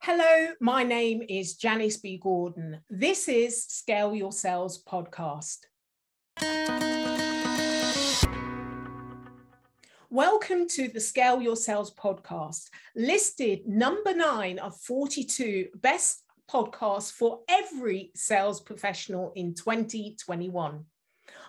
Hello, 0.00 0.52
my 0.60 0.84
name 0.84 1.22
is 1.28 1.56
Janice 1.56 1.96
B. 1.96 2.18
Gordon. 2.22 2.80
This 2.88 3.28
is 3.28 3.64
Scale 3.64 4.14
Your 4.14 4.30
Sales 4.30 4.82
podcast. 4.84 5.58
Welcome 10.08 10.68
to 10.68 10.88
the 10.88 11.00
Scale 11.00 11.42
Your 11.42 11.56
Sales 11.56 11.92
podcast, 11.92 12.68
listed 12.94 13.66
number 13.66 14.14
nine 14.14 14.60
of 14.60 14.76
42 14.80 15.66
best 15.74 16.22
podcasts 16.48 17.12
for 17.12 17.40
every 17.48 18.12
sales 18.14 18.60
professional 18.60 19.32
in 19.34 19.52
2021. 19.52 20.84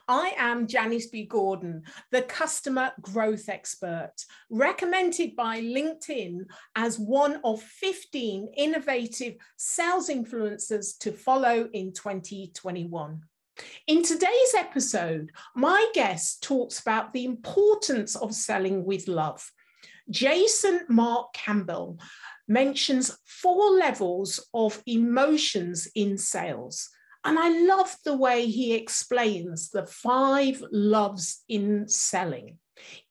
I 0.10 0.34
am 0.40 0.66
Janice 0.66 1.06
B. 1.06 1.24
Gordon, 1.24 1.84
the 2.10 2.24
customer 2.24 2.94
growth 3.00 3.48
expert, 3.48 4.14
recommended 4.50 5.36
by 5.36 5.62
LinkedIn 5.62 6.46
as 6.76 6.98
one 6.98 7.40
of 7.44 7.62
15 7.62 8.50
innovative 8.58 9.36
sales 9.56 10.10
influencers 10.10 10.98
to 11.02 11.12
follow 11.12 11.70
in 11.74 11.94
2021. 11.94 13.22
In 13.86 14.02
today's 14.02 14.56
episode, 14.58 15.32
my 15.56 15.88
guest 15.94 16.42
talks 16.42 16.80
about 16.80 17.14
the 17.14 17.26
importance 17.26 18.16
of 18.16 18.34
selling 18.34 18.86
with 18.86 19.08
love. 19.08 19.52
Jason 20.10 20.88
Mark 20.90 21.34
Campbell 21.34 22.00
mentions 22.48 23.16
four 23.26 23.70
levels 23.78 24.44
of 24.56 24.82
emotions 24.88 25.88
in 25.94 26.18
sales. 26.18 26.90
And 27.26 27.38
I 27.38 27.50
love 27.50 27.96
the 28.06 28.16
way 28.16 28.46
he 28.46 28.74
explains 28.74 29.70
the 29.70 29.86
five 29.86 30.64
loves 30.72 31.44
in 31.50 31.88
selling 31.88 32.58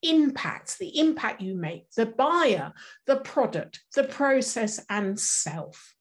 impact, 0.02 0.78
the 0.78 0.98
impact 0.98 1.42
you 1.42 1.54
make, 1.54 1.90
the 1.92 2.06
buyer, 2.06 2.72
the 3.06 3.16
product, 3.16 3.80
the 3.94 4.04
process, 4.04 4.80
and 4.88 5.18
self. 5.18 5.94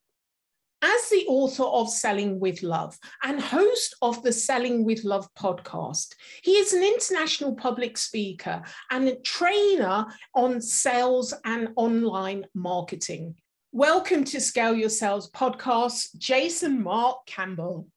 As 0.82 1.10
the 1.10 1.26
author 1.28 1.64
of 1.64 1.90
Selling 1.90 2.40
with 2.40 2.62
Love 2.62 3.00
and 3.24 3.42
host 3.42 3.96
of 4.02 4.22
the 4.22 4.32
Selling 4.32 4.86
with 4.86 5.04
Love 5.04 5.28
podcast, 5.34 6.14
he 6.44 6.52
is 6.52 6.72
an 6.72 6.84
international 6.84 7.56
public 7.56 7.98
speaker 7.98 8.62
and 8.92 9.08
a 9.08 9.16
trainer 9.16 10.06
on 10.36 10.62
sales 10.62 11.34
and 11.46 11.70
online 11.76 12.46
marketing. 12.54 13.36
Welcome 13.72 14.24
to 14.26 14.40
Scale 14.40 14.76
Your 14.76 14.90
Sales 14.90 15.32
podcast, 15.32 16.16
Jason 16.18 16.84
Mark 16.84 17.26
Campbell. 17.26 17.88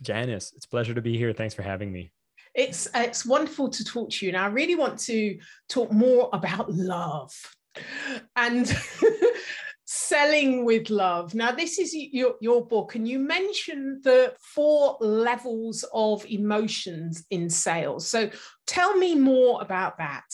Janice, 0.00 0.52
it's 0.56 0.66
a 0.66 0.68
pleasure 0.68 0.94
to 0.94 1.02
be 1.02 1.16
here. 1.16 1.32
Thanks 1.32 1.54
for 1.54 1.62
having 1.62 1.92
me. 1.92 2.12
It's 2.54 2.88
it's 2.94 3.26
wonderful 3.26 3.68
to 3.68 3.84
talk 3.84 4.10
to 4.10 4.26
you. 4.26 4.30
And 4.30 4.38
I 4.38 4.46
really 4.46 4.74
want 4.74 4.98
to 5.00 5.38
talk 5.68 5.92
more 5.92 6.28
about 6.32 6.72
love 6.72 7.32
and 8.36 8.66
selling 9.84 10.64
with 10.64 10.90
love. 10.90 11.34
Now, 11.34 11.52
this 11.52 11.78
is 11.78 11.94
your, 11.94 12.34
your 12.40 12.66
book, 12.66 12.94
and 12.94 13.06
you 13.06 13.18
mentioned 13.18 14.04
the 14.04 14.34
four 14.38 14.96
levels 15.00 15.84
of 15.92 16.24
emotions 16.26 17.24
in 17.30 17.48
sales. 17.48 18.08
So 18.08 18.30
tell 18.66 18.96
me 18.96 19.14
more 19.14 19.62
about 19.62 19.98
that. 19.98 20.24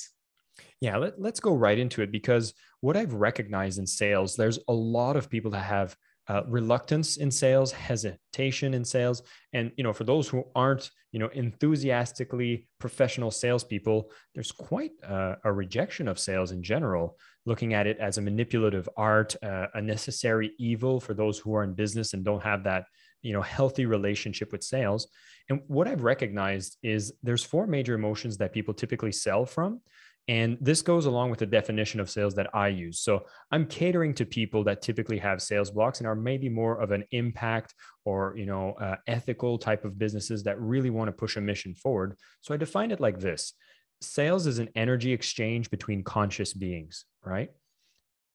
Yeah, 0.81 0.97
let, 0.97 1.21
let's 1.21 1.41
go 1.41 1.55
right 1.55 1.79
into 1.79 2.03
it 2.03 2.13
because 2.13 2.53
what 2.81 2.97
I've 2.97 3.15
recognized 3.15 3.79
in 3.79 3.87
sales, 3.87 4.37
there's 4.37 4.59
a 4.69 4.73
lot 4.73 5.17
of 5.17 5.31
people 5.31 5.53
that 5.53 5.63
have 5.63 5.97
uh, 6.29 6.43
reluctance 6.49 7.17
in 7.17 7.31
sales, 7.31 7.73
hesitation 7.73 8.75
in 8.75 8.85
sales, 8.85 9.23
and 9.53 9.71
you 9.77 9.85
know, 9.85 9.93
for 9.93 10.05
those 10.05 10.29
who 10.29 10.45
aren't, 10.55 10.91
you 11.13 11.19
know, 11.19 11.29
enthusiastically 11.29 12.67
professional 12.81 13.31
salespeople, 13.31 14.11
there's 14.35 14.53
quite 14.53 14.93
a, 15.03 15.37
a 15.45 15.53
rejection 15.53 16.09
of 16.09 16.19
sales 16.19 16.51
in 16.51 16.63
general. 16.63 17.17
Looking 17.47 17.75
at 17.75 17.87
it 17.87 17.99
as 17.99 18.17
a 18.17 18.23
manipulative 18.23 18.89
art, 18.97 19.37
uh, 19.43 19.67
a 19.75 19.83
necessary 19.83 20.53
evil 20.59 20.99
for 21.01 21.13
those 21.13 21.39
who 21.39 21.55
are 21.55 21.63
in 21.63 21.75
business 21.75 22.15
and 22.15 22.25
don't 22.25 22.43
have 22.43 22.65
that, 22.65 22.87
you 23.21 23.33
know, 23.33 23.43
healthy 23.43 23.85
relationship 23.85 24.51
with 24.51 24.65
sales. 24.65 25.09
And 25.51 25.61
what 25.67 25.87
I've 25.87 26.05
recognized 26.05 26.79
is 26.83 27.13
there's 27.23 27.45
four 27.45 27.67
major 27.67 27.95
emotions 27.95 28.39
that 28.39 28.55
people 28.55 28.73
typically 28.73 29.13
sell 29.13 29.45
from. 29.45 29.83
And 30.27 30.57
this 30.61 30.81
goes 30.81 31.05
along 31.05 31.31
with 31.31 31.39
the 31.39 31.47
definition 31.47 32.01
of 32.01 32.09
sales 32.09 32.35
that 32.37 32.49
I 32.55 32.69
use. 32.69 33.01
So 33.01 33.27
I'm 33.51 33.67
catering 33.67 34.15
to 34.15 34.25
people 34.25 34.65
that 34.65 34.81
typically 34.81 35.19
have 35.19 35.43
sales 35.43 35.71
blocks 35.71 36.01
and 36.01 36.07
are 36.07 36.15
maybe 36.15 36.49
more 36.49 36.81
of 36.81 36.93
an 36.93 37.05
impact 37.11 37.75
or 38.07 38.35
you 38.37 38.47
know 38.47 38.73
uh, 38.81 38.97
ethical 39.07 39.59
type 39.59 39.85
of 39.85 39.99
businesses 39.99 40.43
that 40.45 40.61
really 40.61 40.91
want 40.91 41.09
to 41.09 41.13
push 41.13 41.37
a 41.37 41.41
mission 41.41 41.75
forward. 41.75 42.17
So 42.41 42.55
I 42.55 42.57
define 42.57 42.91
it 42.91 43.01
like 43.01 43.21
this: 43.21 43.53
sales 44.01 44.47
is 44.47 44.59
an 44.59 44.71
energy 44.75 45.13
exchange 45.13 45.71
between 45.71 46.03
conscious 46.03 46.55
beings, 46.55 47.05
right? 47.23 47.51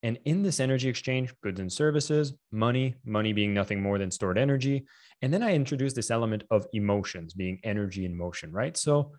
And 0.01 0.17
in 0.25 0.43
this 0.43 0.59
energy 0.59 0.87
exchange, 0.87 1.33
goods 1.43 1.59
and 1.59 1.71
services, 1.71 2.33
money, 2.51 2.95
money 3.03 3.33
being 3.33 3.53
nothing 3.53 3.81
more 3.81 3.97
than 3.97 4.11
stored 4.11 4.37
energy. 4.37 4.85
And 5.21 5.33
then 5.33 5.43
I 5.43 5.53
introduce 5.53 5.93
this 5.93 6.09
element 6.09 6.43
of 6.51 6.65
emotions 6.71 7.33
being 7.33 7.59
energy 7.63 8.05
in 8.05 8.15
motion, 8.15 8.53
right? 8.53 8.77
So 8.77 9.11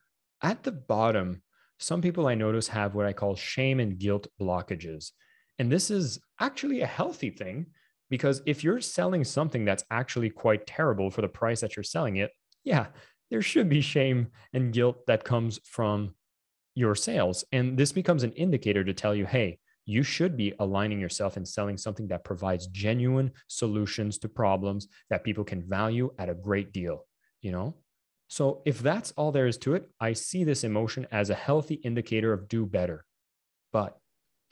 at 0.43 0.63
the 0.63 0.73
bottom 0.73 1.43
some 1.81 2.03
people 2.03 2.29
I 2.29 2.35
notice 2.35 2.69
have 2.69 2.95
what 2.95 3.07
I 3.07 3.13
call 3.13 3.35
shame 3.35 3.81
and 3.81 3.99
guilt 3.99 4.27
blockages. 4.41 5.13
And 5.59 5.73
this 5.73 5.91
is 5.91 6.21
actually 6.39 6.83
a 6.83 6.87
healthy 6.87 7.31
thing 7.31 7.67
because 8.11 8.43
if 8.47 8.63
you're 8.63 8.81
selling 8.81 9.25
something 9.25 9.65
that's 9.65 9.85
actually 9.91 10.31
quite 10.31 10.67
terrible 10.67 11.11
for 11.11 11.23
the 11.23 11.29
price 11.29 11.61
that 11.61 11.77
you're 11.77 11.83
selling 11.83 12.17
it, 12.17 12.33
yeah, 12.65 12.89
there 13.31 13.43
should 13.43 13.69
be 13.69 13.81
shame 13.81 14.29
and 14.53 14.73
guilt 14.73 15.07
that 15.07 15.25
comes 15.25 15.61
from 15.65 16.15
your 16.75 16.95
sales. 16.95 17.45
And 17.53 17.79
this 17.79 17.93
becomes 17.93 18.23
an 18.25 18.33
indicator 18.33 18.85
to 18.85 18.93
tell 18.93 19.15
you, 19.15 19.27
hey, 19.27 19.59
you 19.87 20.03
should 20.03 20.37
be 20.37 20.53
aligning 20.59 21.01
yourself 21.01 21.37
and 21.37 21.49
selling 21.49 21.79
something 21.79 22.09
that 22.09 22.25
provides 22.25 22.67
genuine 22.67 23.33
solutions 23.49 24.19
to 24.19 24.29
problems 24.29 24.89
that 25.09 25.25
people 25.25 25.45
can 25.45 25.63
value 25.69 26.13
at 26.19 26.29
a 26.29 26.35
great 26.35 26.73
deal, 26.73 27.07
you 27.41 27.53
know? 27.53 27.75
So 28.31 28.63
if 28.65 28.79
that's 28.79 29.11
all 29.17 29.33
there 29.33 29.49
is 29.49 29.59
to 29.59 29.75
it, 29.75 29.91
I 30.01 30.13
see 30.13 30.45
this 30.45 30.63
emotion 30.63 31.05
as 31.11 31.31
a 31.31 31.35
healthy 31.35 31.75
indicator 31.75 32.33
of 32.33 32.47
do 32.47 32.65
better. 32.65 33.05
But 33.73 33.99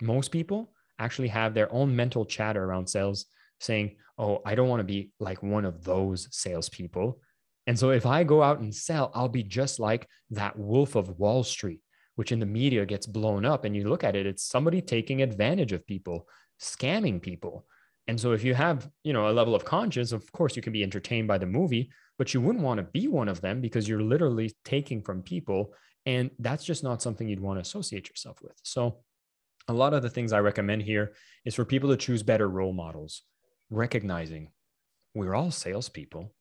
most 0.03 0.33
people 0.33 0.73
actually 0.99 1.29
have 1.29 1.55
their 1.55 1.73
own 1.73 1.95
mental 1.95 2.25
chatter 2.25 2.65
around 2.65 2.89
sales 2.89 3.27
saying, 3.61 3.95
oh, 4.19 4.43
I 4.45 4.57
don't 4.57 4.69
want 4.69 4.81
to 4.81 4.85
be 4.85 5.13
like 5.21 5.45
one 5.45 5.65
of 5.65 5.85
those 5.85 6.27
salespeople. 6.33 7.21
And 7.69 7.79
so 7.79 7.91
if 7.91 8.05
I 8.05 8.25
go 8.25 8.43
out 8.43 8.59
and 8.59 8.75
sell, 8.75 9.13
I'll 9.15 9.29
be 9.29 9.45
just 9.45 9.79
like 9.79 10.09
that 10.31 10.59
wolf 10.59 10.97
of 10.97 11.21
Wall 11.21 11.45
Street, 11.45 11.81
which 12.17 12.33
in 12.33 12.41
the 12.41 12.47
media 12.47 12.85
gets 12.85 13.07
blown 13.07 13.45
up. 13.45 13.65
And 13.65 13.77
you 13.77 13.89
look 13.89 14.03
at 14.03 14.17
it, 14.17 14.27
it's 14.27 14.43
somebody 14.43 14.83
taking 14.83 15.23
advantage 15.23 15.71
of 15.71 15.87
people, 15.87 16.27
scamming 16.61 17.23
people. 17.23 17.65
And 18.09 18.19
so 18.19 18.33
if 18.33 18.43
you 18.43 18.55
have, 18.55 18.91
you 19.05 19.13
know, 19.13 19.29
a 19.29 19.33
level 19.33 19.55
of 19.55 19.67
conscience, 19.67 20.13
of 20.13 20.31
course 20.33 20.57
you 20.57 20.63
can 20.63 20.73
be 20.73 20.83
entertained 20.83 21.29
by 21.29 21.37
the 21.37 21.47
movie, 21.47 21.91
but 22.17 22.33
you 22.33 22.41
wouldn't 22.41 22.65
want 22.65 22.79
to 22.79 22.85
be 22.85 23.07
one 23.07 23.29
of 23.29 23.43
them 23.43 23.61
because 23.61 23.87
you're 23.87 24.03
literally 24.03 24.51
taking 24.65 25.03
from 25.03 25.23
people. 25.23 25.75
And 26.07 26.31
that's 26.39 26.65
just 26.65 26.83
not 26.83 27.03
something 27.03 27.29
you'd 27.29 27.39
want 27.39 27.59
to 27.59 27.63
associate 27.63 28.09
yourself 28.09 28.39
with. 28.43 28.59
So, 28.63 29.01
a 29.71 29.75
lot 29.75 29.93
of 29.93 30.01
the 30.01 30.09
things 30.09 30.33
I 30.33 30.41
recommend 30.41 30.83
here 30.83 31.13
is 31.45 31.55
for 31.55 31.67
people 31.67 31.91
to 31.91 31.97
choose 31.99 32.23
better 32.23 32.49
role 32.49 32.73
models, 32.73 33.23
recognizing 33.69 34.49
we're 35.15 35.35
all 35.35 35.51
salespeople. 35.51 36.33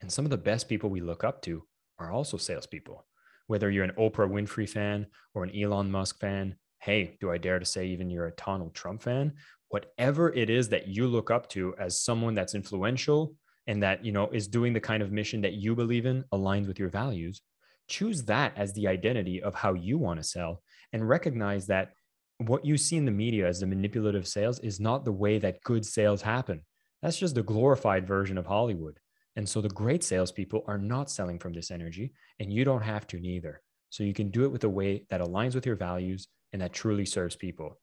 And 0.00 0.12
some 0.12 0.24
of 0.24 0.30
the 0.30 0.36
best 0.36 0.68
people 0.68 0.88
we 0.88 1.00
look 1.00 1.24
up 1.24 1.42
to 1.42 1.64
are 1.98 2.12
also 2.12 2.36
salespeople. 2.36 3.04
Whether 3.48 3.68
you're 3.68 3.82
an 3.82 3.96
Oprah 3.98 4.30
Winfrey 4.30 4.68
fan 4.68 5.06
or 5.34 5.42
an 5.42 5.60
Elon 5.60 5.90
Musk 5.90 6.20
fan, 6.20 6.54
hey, 6.80 7.16
do 7.20 7.32
I 7.32 7.38
dare 7.38 7.58
to 7.58 7.64
say 7.64 7.86
even 7.88 8.10
you're 8.10 8.28
a 8.28 8.32
Donald 8.32 8.74
Trump 8.74 9.02
fan? 9.02 9.34
Whatever 9.68 10.32
it 10.32 10.50
is 10.50 10.68
that 10.70 10.88
you 10.88 11.06
look 11.06 11.30
up 11.30 11.48
to 11.50 11.74
as 11.78 12.00
someone 12.00 12.34
that's 12.34 12.54
influential, 12.54 13.34
and 13.66 13.82
that 13.82 14.04
you 14.04 14.10
know 14.10 14.28
is 14.30 14.48
doing 14.48 14.72
the 14.72 14.80
kind 14.80 15.02
of 15.02 15.12
mission 15.12 15.42
that 15.42 15.52
you 15.52 15.76
believe 15.76 16.06
in 16.06 16.24
aligns 16.32 16.66
with 16.66 16.78
your 16.78 16.88
values 16.88 17.42
choose 17.88 18.24
that 18.24 18.52
as 18.56 18.72
the 18.72 18.86
identity 18.86 19.42
of 19.42 19.54
how 19.54 19.74
you 19.74 19.98
want 19.98 20.20
to 20.20 20.24
sell 20.24 20.62
and 20.92 21.08
recognize 21.08 21.66
that 21.66 21.92
what 22.38 22.64
you 22.64 22.76
see 22.76 22.96
in 22.96 23.04
the 23.04 23.10
media 23.10 23.48
as 23.48 23.60
the 23.60 23.66
manipulative 23.66 24.28
sales 24.28 24.58
is 24.60 24.78
not 24.78 25.04
the 25.04 25.12
way 25.12 25.38
that 25.38 25.62
good 25.64 25.84
sales 25.84 26.22
happen. 26.22 26.60
That's 27.02 27.18
just 27.18 27.34
the 27.34 27.42
glorified 27.42 28.06
version 28.06 28.38
of 28.38 28.46
hollywood. 28.46 28.98
And 29.36 29.48
so 29.48 29.60
the 29.60 29.68
great 29.70 30.04
salespeople 30.04 30.64
are 30.66 30.78
not 30.78 31.10
selling 31.10 31.38
from 31.38 31.52
this 31.52 31.70
energy 31.70 32.12
and 32.38 32.52
you 32.52 32.64
don't 32.64 32.82
have 32.82 33.06
to 33.08 33.20
neither. 33.20 33.62
So 33.90 34.04
you 34.04 34.14
can 34.14 34.30
do 34.30 34.44
it 34.44 34.52
with 34.52 34.64
a 34.64 34.68
way 34.68 35.06
that 35.10 35.20
aligns 35.20 35.54
with 35.54 35.64
your 35.64 35.76
values 35.76 36.28
and 36.52 36.60
that 36.62 36.72
truly 36.72 37.06
serves 37.06 37.36
people 37.36 37.78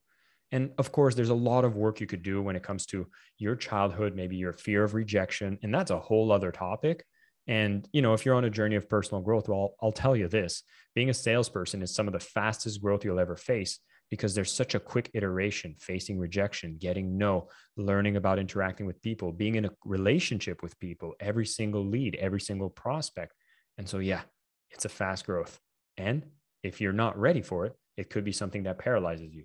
and 0.55 0.71
of 0.77 0.93
course, 0.93 1.15
there's 1.15 1.29
a 1.29 1.35
lot 1.35 1.65
of 1.65 1.75
work 1.75 1.99
you 1.99 2.07
could 2.07 2.23
do 2.23 2.41
when 2.41 2.55
it 2.55 2.63
comes 2.63 2.85
to 2.85 3.07
your 3.37 3.57
childhood, 3.57 4.15
maybe 4.15 4.37
your 4.37 4.53
fear 4.53 4.85
of 4.85 4.93
rejection. 4.93 5.59
And 5.61 5.73
that's 5.73 5.91
a 5.91 5.99
whole 5.99 6.31
other 6.31 6.49
topic. 6.49 7.03
And, 7.45 7.85
you 7.91 8.01
know, 8.01 8.13
if 8.13 8.25
you're 8.25 8.35
on 8.35 8.45
a 8.45 8.49
journey 8.49 8.77
of 8.77 8.87
personal 8.87 9.21
growth, 9.21 9.49
well, 9.49 9.75
I'll 9.81 9.91
tell 9.91 10.15
you 10.15 10.29
this 10.29 10.63
being 10.95 11.09
a 11.09 11.13
salesperson 11.13 11.81
is 11.81 11.93
some 11.93 12.07
of 12.07 12.13
the 12.13 12.21
fastest 12.21 12.81
growth 12.81 13.03
you'll 13.03 13.19
ever 13.19 13.35
face 13.35 13.79
because 14.09 14.33
there's 14.33 14.51
such 14.51 14.75
a 14.75 14.79
quick 14.79 15.11
iteration 15.13 15.75
facing 15.77 16.17
rejection, 16.17 16.77
getting 16.79 17.17
no, 17.17 17.49
learning 17.75 18.15
about 18.15 18.39
interacting 18.39 18.85
with 18.85 19.01
people, 19.01 19.33
being 19.33 19.55
in 19.55 19.65
a 19.65 19.71
relationship 19.83 20.63
with 20.63 20.79
people, 20.79 21.15
every 21.19 21.45
single 21.45 21.85
lead, 21.85 22.15
every 22.15 22.39
single 22.39 22.69
prospect. 22.69 23.33
And 23.77 23.89
so, 23.89 23.99
yeah, 23.99 24.21
it's 24.71 24.85
a 24.85 24.89
fast 24.89 25.25
growth. 25.25 25.59
And 25.97 26.23
if 26.63 26.79
you're 26.79 26.93
not 26.93 27.19
ready 27.19 27.41
for 27.41 27.65
it, 27.65 27.73
it 27.97 28.09
could 28.09 28.23
be 28.23 28.31
something 28.31 28.63
that 28.63 28.79
paralyzes 28.79 29.33
you. 29.33 29.43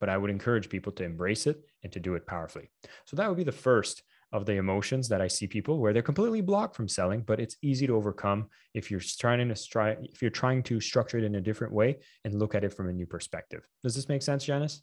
But 0.00 0.08
I 0.08 0.16
would 0.16 0.30
encourage 0.30 0.68
people 0.68 0.92
to 0.92 1.04
embrace 1.04 1.46
it 1.46 1.60
and 1.82 1.92
to 1.92 2.00
do 2.00 2.14
it 2.14 2.26
powerfully. 2.26 2.70
So 3.04 3.16
that 3.16 3.28
would 3.28 3.36
be 3.36 3.44
the 3.44 3.52
first 3.52 4.02
of 4.32 4.44
the 4.44 4.54
emotions 4.54 5.08
that 5.08 5.20
I 5.20 5.28
see 5.28 5.46
people 5.46 5.78
where 5.78 5.92
they're 5.92 6.02
completely 6.02 6.42
blocked 6.42 6.76
from 6.76 6.88
selling, 6.88 7.22
but 7.22 7.40
it's 7.40 7.56
easy 7.62 7.86
to 7.86 7.96
overcome 7.96 8.48
if 8.74 8.90
you're 8.90 9.00
trying 9.00 9.48
to 9.48 9.68
try 9.68 9.96
if 10.02 10.20
you're 10.20 10.30
trying 10.30 10.62
to 10.64 10.80
structure 10.80 11.18
it 11.18 11.24
in 11.24 11.36
a 11.36 11.40
different 11.40 11.72
way 11.72 11.98
and 12.24 12.38
look 12.38 12.54
at 12.54 12.64
it 12.64 12.74
from 12.74 12.88
a 12.88 12.92
new 12.92 13.06
perspective. 13.06 13.66
Does 13.82 13.94
this 13.94 14.08
make 14.08 14.22
sense, 14.22 14.44
Janice? 14.44 14.82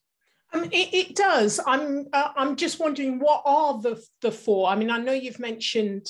Um, 0.54 0.64
it, 0.66 0.94
it, 0.94 1.16
does. 1.16 1.60
I'm 1.66 2.08
uh, 2.14 2.30
I'm 2.36 2.56
just 2.56 2.80
wondering 2.80 3.20
what 3.20 3.44
are 3.46 3.80
the 3.82 4.02
the 4.22 4.32
four. 4.32 4.70
I 4.70 4.76
mean, 4.76 4.90
I 4.90 4.98
know 4.98 5.12
you've 5.12 5.40
mentioned 5.40 6.08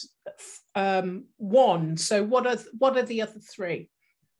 um, 0.75 1.25
one. 1.37 1.97
So 1.97 2.23
what 2.23 2.47
are 2.47 2.57
what 2.77 2.97
are 2.97 3.03
the 3.03 3.21
other 3.21 3.39
three? 3.39 3.89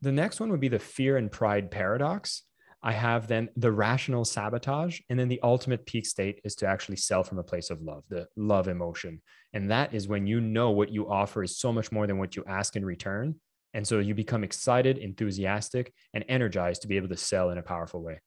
The 0.01 0.12
next 0.12 0.39
one 0.39 0.51
would 0.51 0.59
be 0.59 0.67
the 0.67 0.79
fear 0.79 1.17
and 1.17 1.31
pride 1.31 1.71
paradox. 1.71 2.44
I 2.85 2.91
have 2.91 3.27
then 3.27 3.49
the 3.57 3.71
rational 3.71 4.23
sabotage. 4.25 4.99
And 5.09 5.19
then 5.19 5.27
the 5.27 5.39
ultimate 5.41 5.87
peak 5.87 6.05
state 6.05 6.39
is 6.43 6.53
to 6.57 6.67
actually 6.67 6.97
sell 6.97 7.23
from 7.23 7.39
a 7.39 7.43
place 7.43 7.71
of 7.71 7.81
love, 7.81 8.03
the 8.09 8.27
love 8.37 8.67
emotion. 8.67 9.23
And 9.53 9.71
that 9.71 9.93
is 9.95 10.07
when 10.07 10.27
you 10.27 10.39
know 10.39 10.69
what 10.69 10.91
you 10.91 11.09
offer 11.09 11.43
is 11.43 11.57
so 11.57 11.73
much 11.73 11.91
more 11.91 12.05
than 12.05 12.19
what 12.19 12.35
you 12.35 12.43
ask 12.47 12.75
in 12.75 12.85
return. 12.85 13.35
And 13.73 13.87
so 13.87 13.97
you 13.97 14.13
become 14.13 14.43
excited, 14.43 14.99
enthusiastic, 14.99 15.91
and 16.13 16.23
energized 16.29 16.83
to 16.83 16.87
be 16.87 16.95
able 16.95 17.09
to 17.09 17.17
sell 17.17 17.49
in 17.49 17.57
a 17.57 17.63
powerful 17.63 18.03
way. 18.03 18.21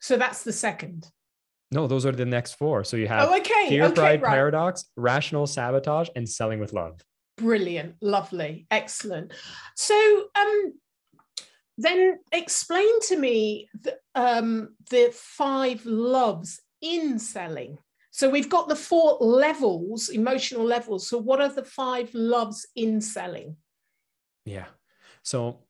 So 0.00 0.16
that's 0.16 0.44
the 0.44 0.52
second. 0.52 1.06
No, 1.70 1.86
those 1.86 2.06
are 2.06 2.12
the 2.12 2.24
next 2.24 2.54
four. 2.54 2.82
So 2.84 2.96
you 2.96 3.06
have 3.06 3.28
oh, 3.28 3.36
okay. 3.36 3.68
fear, 3.68 3.84
okay, 3.84 3.94
pride, 3.94 4.22
right. 4.22 4.30
paradox, 4.30 4.86
rational 4.96 5.46
sabotage, 5.46 6.08
and 6.16 6.26
selling 6.26 6.58
with 6.58 6.72
love. 6.72 7.00
Brilliant, 7.36 7.96
lovely, 8.00 8.66
excellent. 8.70 9.32
So, 9.76 10.24
um, 10.34 10.72
then 11.82 12.18
explain 12.32 13.00
to 13.08 13.16
me 13.16 13.68
the, 13.82 13.96
um, 14.14 14.74
the 14.90 15.10
five 15.14 15.84
loves 15.86 16.60
in 16.82 17.18
selling. 17.18 17.78
So 18.10 18.28
we've 18.28 18.50
got 18.50 18.68
the 18.68 18.76
four 18.76 19.16
levels, 19.20 20.08
emotional 20.08 20.64
levels. 20.64 21.08
So 21.08 21.16
what 21.16 21.40
are 21.40 21.48
the 21.48 21.64
five 21.64 22.12
loves 22.12 22.66
in 22.74 23.00
selling? 23.00 23.56
Yeah. 24.44 24.66
So 25.22 25.60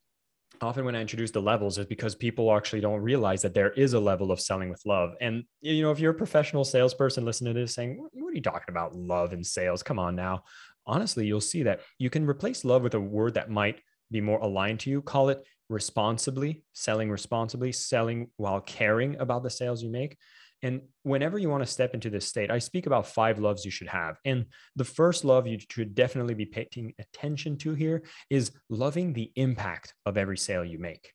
often 0.60 0.84
when 0.84 0.96
I 0.96 1.00
introduce 1.00 1.30
the 1.30 1.42
levels 1.42 1.78
is 1.78 1.86
because 1.86 2.14
people 2.14 2.54
actually 2.54 2.80
don't 2.80 3.02
realize 3.02 3.42
that 3.42 3.54
there 3.54 3.70
is 3.70 3.92
a 3.92 4.00
level 4.00 4.32
of 4.32 4.40
selling 4.40 4.70
with 4.70 4.82
love. 4.86 5.14
And 5.20 5.44
you 5.60 5.82
know, 5.82 5.90
if 5.90 6.00
you're 6.00 6.12
a 6.12 6.14
professional 6.14 6.64
salesperson 6.64 7.24
listening 7.24 7.54
to 7.54 7.60
this 7.60 7.74
saying, 7.74 8.04
what 8.12 8.30
are 8.30 8.34
you 8.34 8.42
talking 8.42 8.70
about 8.70 8.94
love 8.96 9.32
and 9.32 9.46
sales? 9.46 9.82
Come 9.82 9.98
on 9.98 10.16
now. 10.16 10.44
Honestly, 10.86 11.26
you'll 11.26 11.40
see 11.40 11.62
that 11.64 11.80
you 11.98 12.10
can 12.10 12.26
replace 12.26 12.64
love 12.64 12.82
with 12.82 12.94
a 12.94 13.00
word 13.00 13.34
that 13.34 13.50
might 13.50 13.80
be 14.10 14.20
more 14.20 14.38
aligned 14.40 14.80
to 14.80 14.90
you. 14.90 15.02
Call 15.02 15.28
it 15.28 15.42
responsibly, 15.68 16.64
selling 16.72 17.10
responsibly, 17.10 17.72
selling 17.72 18.30
while 18.36 18.60
caring 18.60 19.16
about 19.18 19.42
the 19.42 19.50
sales 19.50 19.82
you 19.82 19.90
make. 19.90 20.16
And 20.62 20.82
whenever 21.04 21.38
you 21.38 21.48
want 21.48 21.62
to 21.62 21.70
step 21.70 21.94
into 21.94 22.10
this 22.10 22.26
state, 22.26 22.50
I 22.50 22.58
speak 22.58 22.86
about 22.86 23.06
five 23.06 23.38
loves 23.38 23.64
you 23.64 23.70
should 23.70 23.88
have. 23.88 24.18
And 24.24 24.46
the 24.76 24.84
first 24.84 25.24
love 25.24 25.46
you 25.46 25.58
should 25.70 25.94
definitely 25.94 26.34
be 26.34 26.44
paying 26.44 26.92
attention 26.98 27.56
to 27.58 27.74
here 27.74 28.02
is 28.28 28.52
loving 28.68 29.12
the 29.12 29.32
impact 29.36 29.94
of 30.04 30.18
every 30.18 30.36
sale 30.36 30.64
you 30.64 30.78
make. 30.78 31.12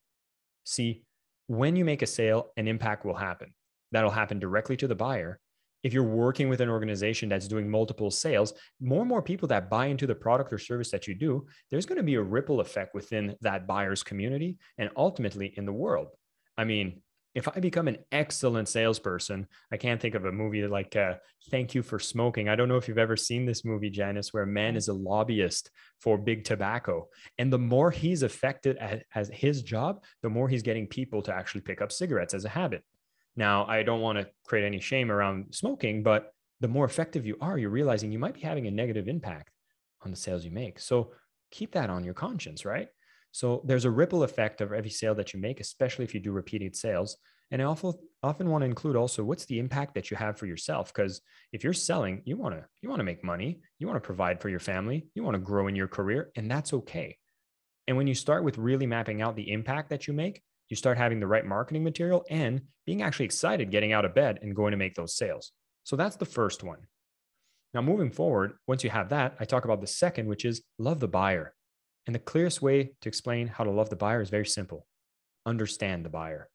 See, 0.64 1.04
when 1.48 1.76
you 1.76 1.86
make 1.86 2.02
a 2.02 2.08
sale, 2.08 2.52
an 2.58 2.68
impact 2.68 3.06
will 3.06 3.16
happen. 3.16 3.54
That'll 3.92 4.10
happen 4.10 4.40
directly 4.40 4.78
to 4.78 4.88
the 4.88 4.96
buyer 4.96 5.40
if 5.86 5.94
you're 5.94 6.02
working 6.02 6.50
with 6.50 6.62
an 6.62 6.70
organization 6.70 7.30
that's 7.30 7.48
doing 7.48 7.70
multiple 7.70 8.10
sales, 8.10 8.56
more 8.82 9.02
and 9.02 9.08
more 9.08 9.22
people 9.22 9.48
that 9.48 9.70
buy 9.70 9.86
into 9.86 10.08
the 10.08 10.16
product 10.16 10.52
or 10.52 10.58
service 10.58 10.90
that 10.90 11.08
you 11.08 11.14
do, 11.14 11.46
there's 11.70 11.86
going 11.86 12.00
to 12.00 12.04
be 12.04 12.16
a 12.16 12.22
ripple 12.22 12.60
effect 12.60 12.96
within 12.96 13.36
that 13.42 13.68
buyer's 13.68 14.02
community 14.02 14.58
and 14.80 14.90
ultimately 14.98 15.54
in 15.58 15.64
the 15.64 15.72
world. 15.72 16.08
I 16.58 16.64
mean, 16.64 17.04
if 17.36 17.48
I 17.48 17.60
become 17.60 17.88
an 17.88 18.00
excellent 18.12 18.68
salesperson, 18.68 19.46
I 19.72 19.78
can't 19.78 20.02
think 20.02 20.16
of 20.16 20.26
a 20.26 20.32
movie 20.32 20.66
like 20.66 20.96
uh, 20.96 21.16
Thank 21.52 21.76
You 21.76 21.84
for 21.84 22.00
Smoking. 22.00 22.50
I 22.50 22.56
don't 22.56 22.68
know 22.68 22.78
if 22.78 22.88
you've 22.88 22.98
ever 22.98 23.16
seen 23.16 23.46
this 23.46 23.64
movie, 23.64 23.92
Janice, 23.92 24.34
where 24.34 24.44
a 24.44 24.48
man 24.48 24.76
is 24.76 24.88
a 24.88 24.94
lobbyist 24.94 25.70
for 26.02 26.18
big 26.18 26.46
tobacco. 26.46 27.10
And 27.38 27.54
the 27.54 27.60
more 27.60 27.92
he's 27.92 28.24
affected 28.24 28.78
at, 28.78 29.04
as 29.14 29.30
his 29.30 29.62
job, 29.62 30.02
the 30.24 30.32
more 30.32 30.50
he's 30.50 30.64
getting 30.64 30.88
people 30.88 31.22
to 31.22 31.36
actually 31.36 31.62
pick 31.62 31.80
up 31.80 31.92
cigarettes 31.92 32.34
as 32.34 32.46
a 32.46 32.50
habit. 32.50 32.84
Now, 33.36 33.66
I 33.66 33.84
don't 33.84 34.02
want 34.02 34.18
to 34.18 34.30
create 34.46 34.66
any 34.66 34.80
shame 34.80 35.12
around 35.12 35.54
smoking, 35.54 36.04
but 36.04 36.32
the 36.62 36.68
more 36.68 36.86
effective 36.86 37.26
you 37.26 37.38
are, 37.42 37.58
you're 37.58 37.70
realizing 37.70 38.12
you 38.12 38.20
might 38.20 38.34
be 38.34 38.42
having 38.42 38.68
a 38.68 38.72
negative 38.72 39.08
impact 39.08 39.52
on 40.04 40.12
the 40.12 40.18
sales 40.18 40.46
you 40.46 40.52
make. 40.52 40.80
So 40.80 41.12
keep 41.52 41.74
that 41.74 41.90
on 41.90 42.04
your 42.04 42.14
conscience, 42.14 42.66
right? 42.66 42.88
So 43.32 43.62
there's 43.66 43.86
a 43.86 43.92
ripple 43.92 44.24
effect 44.24 44.62
of 44.62 44.72
every 44.72 44.90
sale 44.90 45.16
that 45.16 45.34
you 45.34 45.42
make, 45.42 45.60
especially 45.60 46.06
if 46.06 46.14
you 46.14 46.22
do 46.22 46.32
repeated 46.32 46.76
sales. 46.76 47.18
And 47.52 47.62
I 47.62 47.66
often 47.66 47.94
often 48.24 48.50
want 48.50 48.64
to 48.64 48.66
include 48.66 48.96
also 48.96 49.24
what's 49.24 49.46
the 49.46 49.60
impact 49.60 49.94
that 49.96 50.10
you 50.10 50.18
have 50.18 50.38
for 50.38 50.46
yourself. 50.46 50.94
Because 50.94 51.22
if 51.52 51.64
you're 51.64 51.74
selling, 51.74 52.22
you 52.26 52.38
want 52.38 52.56
to 52.56 52.66
you 52.82 52.90
want 52.90 53.02
to 53.02 53.04
make 53.04 53.24
money, 53.24 53.60
you 53.78 53.88
want 53.88 53.98
to 53.98 54.06
provide 54.06 54.42
for 54.42 54.50
your 54.50 54.60
family, 54.60 55.08
you 55.14 55.24
want 55.24 55.36
to 55.36 55.40
grow 55.40 55.68
in 55.68 55.76
your 55.76 55.88
career, 55.88 56.32
and 56.36 56.50
that's 56.50 56.74
okay. 56.74 57.18
And 57.88 57.98
when 57.98 58.08
you 58.08 58.16
start 58.16 58.44
with 58.44 58.58
really 58.58 58.88
mapping 58.88 59.22
out 59.22 59.36
the 59.36 59.52
impact 59.52 59.90
that 59.90 60.08
you 60.08 60.14
make, 60.14 60.42
you 60.70 60.76
start 60.76 60.98
having 60.98 61.20
the 61.20 61.28
right 61.28 61.46
marketing 61.46 61.84
material 61.84 62.26
and 62.30 62.62
being 62.86 63.02
actually 63.02 63.26
excited 63.26 63.72
getting 63.72 63.94
out 63.94 64.06
of 64.06 64.16
bed 64.16 64.40
and 64.42 64.56
going 64.56 64.72
to 64.72 64.78
make 64.78 64.96
those 64.96 65.16
sales. 65.16 65.52
So 65.84 65.96
that's 65.96 66.16
the 66.16 66.26
first 66.26 66.64
one. 66.64 66.80
Now, 67.74 67.82
moving 67.82 68.10
forward, 68.10 68.54
once 68.68 68.84
you 68.84 68.90
have 68.90 69.10
that, 69.10 69.36
I 69.40 69.46
talk 69.46 69.66
about 69.66 69.82
the 69.82 69.88
second, 69.88 70.28
which 70.28 70.46
is 70.46 70.64
love 70.80 71.00
the 71.00 71.08
buyer. 71.08 71.54
And 72.08 72.16
the 72.16 72.20
clearest 72.20 72.62
way 72.62 72.92
to 73.02 73.10
explain 73.10 73.48
how 73.48 73.64
to 73.64 73.72
love 73.72 73.90
the 73.90 73.96
buyer 73.96 74.22
is 74.22 74.30
very 74.30 74.46
simple 74.46 74.86
understand 75.46 76.04
the 76.04 76.10
buyer. 76.10 76.50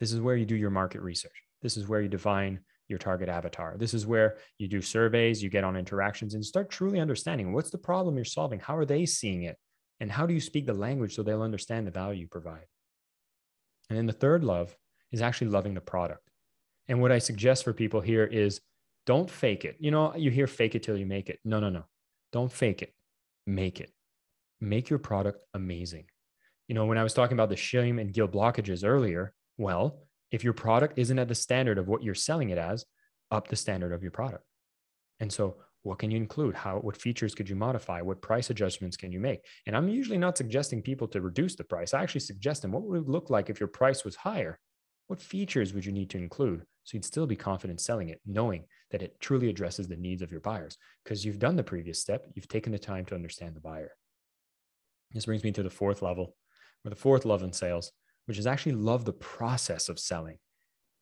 This 0.00 0.12
is 0.12 0.20
where 0.20 0.36
you 0.36 0.44
do 0.44 0.56
your 0.56 0.70
market 0.70 1.00
research. 1.00 1.44
This 1.62 1.76
is 1.76 1.88
where 1.88 2.02
you 2.02 2.08
define 2.08 2.60
your 2.88 2.98
target 2.98 3.28
avatar. 3.28 3.76
This 3.78 3.94
is 3.94 4.06
where 4.06 4.36
you 4.58 4.68
do 4.68 4.82
surveys, 4.82 5.42
you 5.42 5.48
get 5.48 5.64
on 5.64 5.76
interactions, 5.76 6.34
and 6.34 6.44
start 6.44 6.70
truly 6.70 7.00
understanding 7.00 7.52
what's 7.52 7.70
the 7.70 7.78
problem 7.78 8.16
you're 8.16 8.24
solving? 8.24 8.60
How 8.60 8.76
are 8.76 8.84
they 8.84 9.06
seeing 9.06 9.44
it? 9.44 9.56
And 10.00 10.10
how 10.10 10.26
do 10.26 10.34
you 10.34 10.40
speak 10.40 10.66
the 10.66 10.74
language 10.74 11.14
so 11.14 11.22
they'll 11.22 11.42
understand 11.42 11.86
the 11.86 11.92
value 11.92 12.22
you 12.22 12.28
provide? 12.28 12.66
And 13.88 13.98
then 13.98 14.06
the 14.06 14.12
third 14.12 14.44
love 14.44 14.76
is 15.10 15.22
actually 15.22 15.48
loving 15.48 15.74
the 15.74 15.80
product. 15.80 16.30
And 16.88 17.00
what 17.00 17.12
I 17.12 17.18
suggest 17.18 17.64
for 17.64 17.72
people 17.72 18.00
here 18.00 18.24
is 18.24 18.60
don't 19.06 19.30
fake 19.30 19.64
it. 19.64 19.76
You 19.80 19.90
know, 19.90 20.14
you 20.16 20.30
hear 20.30 20.46
fake 20.46 20.74
it 20.74 20.82
till 20.82 20.96
you 20.96 21.06
make 21.06 21.28
it. 21.28 21.38
No, 21.44 21.60
no, 21.60 21.70
no. 21.70 21.84
Don't 22.32 22.52
fake 22.52 22.82
it. 22.82 22.92
Make 23.46 23.80
it. 23.80 23.92
Make 24.60 24.90
your 24.90 24.98
product 24.98 25.40
amazing. 25.54 26.06
You 26.68 26.74
know, 26.74 26.86
when 26.86 26.98
I 26.98 27.02
was 27.02 27.14
talking 27.14 27.34
about 27.34 27.48
the 27.48 27.56
shame 27.56 27.98
and 27.98 28.12
guilt 28.12 28.32
blockages 28.32 28.86
earlier, 28.86 29.34
well, 29.58 29.98
if 30.30 30.44
your 30.44 30.52
product 30.52 30.98
isn't 30.98 31.18
at 31.18 31.28
the 31.28 31.34
standard 31.34 31.78
of 31.78 31.88
what 31.88 32.02
you're 32.02 32.14
selling 32.14 32.50
it 32.50 32.58
as, 32.58 32.84
up 33.30 33.48
the 33.48 33.56
standard 33.56 33.92
of 33.92 34.02
your 34.02 34.12
product. 34.12 34.44
And 35.20 35.32
so 35.32 35.56
what 35.82 35.98
can 35.98 36.10
you 36.10 36.16
include? 36.16 36.54
How 36.54 36.78
what 36.78 36.96
features 36.96 37.34
could 37.34 37.48
you 37.48 37.56
modify? 37.56 38.00
What 38.00 38.22
price 38.22 38.50
adjustments 38.50 38.96
can 38.96 39.12
you 39.12 39.20
make? 39.20 39.44
And 39.66 39.76
i'm 39.76 39.88
usually 39.88 40.18
not 40.18 40.36
suggesting 40.36 40.82
people 40.82 41.08
to 41.08 41.20
reduce 41.20 41.56
the 41.56 41.64
price. 41.64 41.92
I 41.92 42.02
actually 42.02 42.20
suggest 42.20 42.62
them 42.62 42.72
what 42.72 42.82
would 42.82 43.02
it 43.02 43.08
look 43.08 43.30
like 43.30 43.50
if 43.50 43.60
your 43.60 43.68
price 43.68 44.04
was 44.04 44.16
higher? 44.16 44.58
What 45.08 45.20
features 45.20 45.74
would 45.74 45.84
you 45.84 45.92
need 45.92 46.10
to 46.10 46.18
include 46.18 46.64
so 46.84 46.96
you'd 46.96 47.04
still 47.04 47.26
be 47.26 47.36
confident 47.36 47.80
selling 47.80 48.08
it 48.08 48.20
knowing 48.26 48.64
that 48.90 49.02
it 49.02 49.20
truly 49.20 49.48
addresses 49.48 49.88
the 49.88 49.96
needs 49.96 50.22
of 50.22 50.30
your 50.30 50.40
buyers? 50.40 50.76
Because 51.04 51.24
you've 51.24 51.38
done 51.38 51.56
the 51.56 51.64
previous 51.64 52.00
step. 52.00 52.26
You've 52.34 52.48
taken 52.48 52.72
the 52.72 52.78
time 52.78 53.04
to 53.06 53.14
understand 53.14 53.56
the 53.56 53.60
buyer. 53.60 53.92
This 55.12 55.26
brings 55.26 55.44
me 55.44 55.52
to 55.52 55.62
the 55.62 55.70
fourth 55.70 56.00
level 56.00 56.36
or 56.84 56.90
the 56.90 56.96
fourth 56.96 57.24
love 57.24 57.42
in 57.42 57.52
sales 57.52 57.92
which 58.26 58.38
is 58.38 58.46
actually 58.46 58.72
love 58.72 59.04
the 59.04 59.12
process 59.12 59.88
of 59.88 59.98
selling 59.98 60.38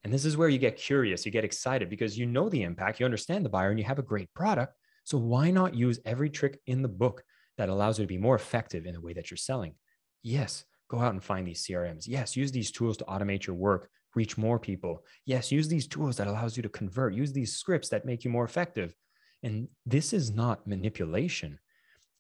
and 0.03 0.13
this 0.13 0.25
is 0.25 0.37
where 0.37 0.49
you 0.49 0.59
get 0.59 0.77
curious, 0.77 1.27
you 1.27 1.33
get 1.33 1.45
excited 1.45 1.91
because 1.91 2.17
you 2.17 2.27
know 2.27 2.49
the 2.49 2.63
impact, 2.63 3.01
you 3.01 3.05
understand 3.05 3.45
the 3.45 3.51
buyer, 3.51 3.71
and 3.71 3.79
you 3.79 3.85
have 3.85 3.99
a 3.99 4.03
great 4.03 4.33
product. 4.35 4.75
So 5.05 5.19
why 5.19 5.51
not 5.51 5.75
use 5.75 6.01
every 6.05 6.31
trick 6.31 6.59
in 6.67 6.83
the 6.83 6.89
book 6.89 7.23
that 7.59 7.69
allows 7.69 7.99
you 7.99 8.05
to 8.05 8.09
be 8.09 8.19
more 8.19 8.37
effective 8.37 8.87
in 8.87 8.95
the 8.95 9.01
way 9.01 9.13
that 9.13 9.31
you're 9.31 9.37
selling? 9.39 9.75
Yes, 10.23 10.65
go 10.89 11.01
out 11.01 11.13
and 11.13 11.23
find 11.23 11.47
these 11.47 11.67
CRMs. 11.67 12.05
Yes, 12.07 12.37
use 12.37 12.51
these 12.51 12.71
tools 12.71 12.97
to 12.99 13.05
automate 13.05 13.47
your 13.47 13.57
work, 13.57 13.91
reach 14.15 14.39
more 14.39 14.59
people. 14.59 15.05
Yes, 15.27 15.53
use 15.53 15.69
these 15.69 15.87
tools 15.87 16.17
that 16.17 16.27
allows 16.27 16.57
you 16.57 16.63
to 16.63 16.69
convert, 16.69 17.15
use 17.15 17.33
these 17.33 17.57
scripts 17.57 17.91
that 17.91 18.07
make 18.07 18.25
you 18.25 18.31
more 18.31 18.45
effective. 18.45 18.95
And 19.43 19.69
this 19.85 20.13
is 20.13 20.31
not 20.31 20.67
manipulation. 20.67 21.59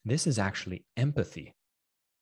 This 0.04 0.26
is 0.26 0.38
actually 0.38 0.84
empathy. 0.96 1.54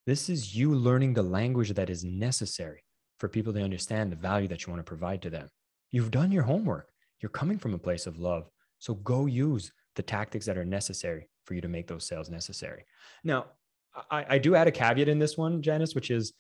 This 0.07 0.29
is 0.29 0.57
you 0.57 0.75
learning 0.75 1.15
the 1.15 1.23
language 1.23 1.75
that 1.75 1.91
is 1.91 2.05
necessary 2.05 2.83
for 3.19 3.29
people 3.29 3.53
to 3.53 3.63
understand 3.63 4.13
the 4.13 4.17
value 4.17 4.49
that 4.49 4.67
you 4.67 4.73
want 4.73 4.81
to 4.81 4.89
provide 4.89 5.23
to 5.23 5.31
them. 5.31 5.49
You've 5.91 6.11
done 6.11 6.33
your 6.33 6.43
homework. 6.43 6.91
You're 7.21 7.31
coming 7.31 7.59
from 7.59 7.75
a 7.75 7.79
place 7.79 8.07
of 8.07 8.19
love. 8.19 8.49
So 8.79 8.95
go 8.95 9.27
use 9.27 9.73
the 9.97 10.03
tactics 10.03 10.47
that 10.47 10.59
are 10.59 10.65
necessary 10.65 11.29
for 11.45 11.55
you 11.55 11.61
to 11.61 11.69
make 11.69 11.89
those 11.89 12.07
sales 12.07 12.31
necessary. 12.31 12.85
Now, 13.25 13.47
I, 14.11 14.25
I 14.29 14.39
do 14.39 14.55
add 14.55 14.69
a 14.69 14.71
caveat 14.71 15.09
in 15.09 15.19
this 15.19 15.37
one, 15.37 15.63
Janice, 15.63 15.95
which 15.95 16.11
is 16.11 16.35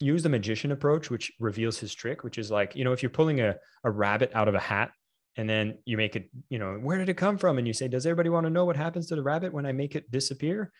use 0.00 0.22
the 0.22 0.28
magician 0.28 0.72
approach, 0.72 1.10
which 1.10 1.30
reveals 1.38 1.78
his 1.78 1.94
trick, 1.94 2.24
which 2.24 2.38
is 2.38 2.50
like, 2.50 2.74
you 2.74 2.82
know, 2.82 2.92
if 2.92 3.02
you're 3.02 3.10
pulling 3.10 3.40
a, 3.40 3.56
a 3.84 3.90
rabbit 3.90 4.32
out 4.34 4.48
of 4.48 4.54
a 4.54 4.60
hat 4.60 4.90
and 5.36 5.48
then 5.48 5.78
you 5.84 5.96
make 5.96 6.16
it, 6.16 6.28
you 6.48 6.58
know, 6.58 6.74
where 6.74 6.98
did 6.98 7.08
it 7.08 7.16
come 7.16 7.38
from? 7.38 7.58
And 7.58 7.66
you 7.66 7.72
say, 7.72 7.86
does 7.86 8.06
everybody 8.06 8.28
want 8.28 8.44
to 8.44 8.50
know 8.50 8.64
what 8.64 8.76
happens 8.76 9.06
to 9.08 9.16
the 9.16 9.22
rabbit 9.22 9.52
when 9.52 9.66
I 9.66 9.72
make 9.72 9.94
it 9.94 10.10
disappear? 10.10 10.72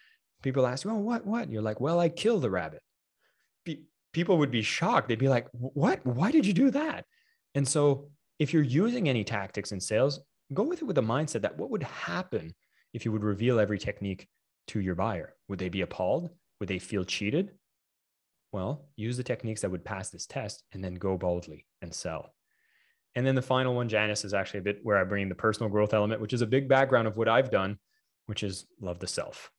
People 0.42 0.66
ask, 0.66 0.84
well, 0.84 0.98
what, 0.98 1.24
what? 1.24 1.44
And 1.44 1.52
you're 1.52 1.62
like, 1.62 1.80
well, 1.80 2.00
I 2.00 2.08
kill 2.08 2.40
the 2.40 2.50
rabbit 2.50 2.82
people 4.12 4.38
would 4.38 4.50
be 4.50 4.62
shocked. 4.62 5.08
They'd 5.08 5.18
be 5.18 5.28
like, 5.28 5.48
"What? 5.52 6.04
Why 6.04 6.30
did 6.30 6.46
you 6.46 6.52
do 6.52 6.70
that?" 6.70 7.06
And 7.54 7.66
so 7.66 8.10
if 8.38 8.52
you're 8.52 8.62
using 8.62 9.08
any 9.08 9.24
tactics 9.24 9.72
in 9.72 9.80
sales, 9.80 10.20
go 10.52 10.62
with 10.62 10.82
it 10.82 10.84
with 10.84 10.96
the 10.96 11.02
mindset 11.02 11.42
that 11.42 11.56
what 11.56 11.70
would 11.70 11.82
happen 11.82 12.54
if 12.92 13.04
you 13.04 13.12
would 13.12 13.24
reveal 13.24 13.58
every 13.58 13.78
technique 13.78 14.28
to 14.68 14.80
your 14.80 14.94
buyer? 14.94 15.34
Would 15.48 15.58
they 15.58 15.68
be 15.68 15.82
appalled? 15.82 16.30
Would 16.60 16.68
they 16.68 16.78
feel 16.78 17.04
cheated? 17.04 17.52
Well, 18.52 18.88
use 18.96 19.16
the 19.16 19.22
techniques 19.22 19.62
that 19.62 19.70
would 19.70 19.84
pass 19.84 20.10
this 20.10 20.26
test 20.26 20.62
and 20.72 20.84
then 20.84 20.94
go 20.94 21.16
boldly 21.16 21.66
and 21.80 21.92
sell. 21.94 22.34
And 23.14 23.26
then 23.26 23.34
the 23.34 23.42
final 23.42 23.74
one, 23.74 23.88
Janice, 23.88 24.24
is 24.24 24.34
actually 24.34 24.60
a 24.60 24.64
bit 24.64 24.80
where 24.82 24.98
I 24.98 25.04
bring 25.04 25.28
the 25.28 25.34
personal 25.34 25.70
growth 25.70 25.94
element, 25.94 26.20
which 26.20 26.32
is 26.32 26.42
a 26.42 26.46
big 26.46 26.68
background 26.68 27.08
of 27.08 27.16
what 27.16 27.28
I've 27.28 27.50
done, 27.50 27.78
which 28.26 28.42
is 28.42 28.66
love 28.80 28.98
the 28.98 29.06
self. 29.06 29.50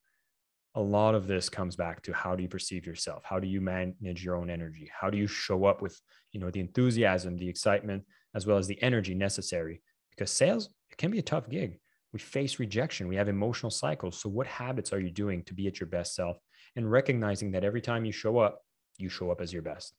A 0.76 0.80
lot 0.80 1.14
of 1.14 1.26
this 1.26 1.48
comes 1.48 1.76
back 1.76 2.02
to 2.02 2.12
how 2.12 2.34
do 2.34 2.42
you 2.42 2.48
perceive 2.48 2.84
yourself? 2.84 3.22
How 3.24 3.38
do 3.38 3.46
you 3.46 3.60
manage 3.60 4.24
your 4.24 4.36
own 4.36 4.50
energy? 4.50 4.90
How 4.92 5.08
do 5.08 5.16
you 5.16 5.26
show 5.26 5.66
up 5.66 5.80
with, 5.80 6.00
you 6.32 6.40
know, 6.40 6.50
the 6.50 6.60
enthusiasm, 6.60 7.36
the 7.36 7.48
excitement, 7.48 8.04
as 8.34 8.46
well 8.46 8.58
as 8.58 8.66
the 8.66 8.82
energy 8.82 9.14
necessary? 9.14 9.82
Because 10.10 10.30
sales, 10.32 10.70
it 10.90 10.98
can 10.98 11.10
be 11.10 11.20
a 11.20 11.22
tough 11.22 11.48
gig. 11.48 11.78
We 12.12 12.18
face 12.18 12.58
rejection. 12.58 13.08
We 13.08 13.16
have 13.16 13.28
emotional 13.28 13.70
cycles. 13.70 14.20
So 14.20 14.28
what 14.28 14.46
habits 14.46 14.92
are 14.92 15.00
you 15.00 15.10
doing 15.10 15.42
to 15.44 15.54
be 15.54 15.66
at 15.66 15.78
your 15.78 15.88
best 15.88 16.14
self? 16.14 16.38
And 16.76 16.90
recognizing 16.90 17.52
that 17.52 17.64
every 17.64 17.80
time 17.80 18.04
you 18.04 18.12
show 18.12 18.38
up, 18.38 18.60
you 18.98 19.08
show 19.08 19.30
up 19.30 19.40
as 19.40 19.52
your 19.52 19.62
best. 19.62 19.94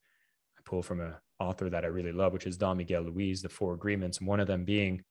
I 0.58 0.62
pull 0.66 0.82
from 0.82 1.02
a 1.02 1.20
author 1.40 1.70
that 1.70 1.84
I 1.84 1.88
really 1.88 2.14
love, 2.14 2.34
which 2.34 2.48
is 2.48 2.58
Don 2.58 2.78
Miguel 2.78 3.04
Ruiz, 3.04 3.42
The 3.42 3.50
Four 3.50 3.74
Agreements. 3.74 4.20
And 4.20 4.28
one 4.28 4.40
of 4.40 4.48
them 4.48 4.66
being, 4.66 5.04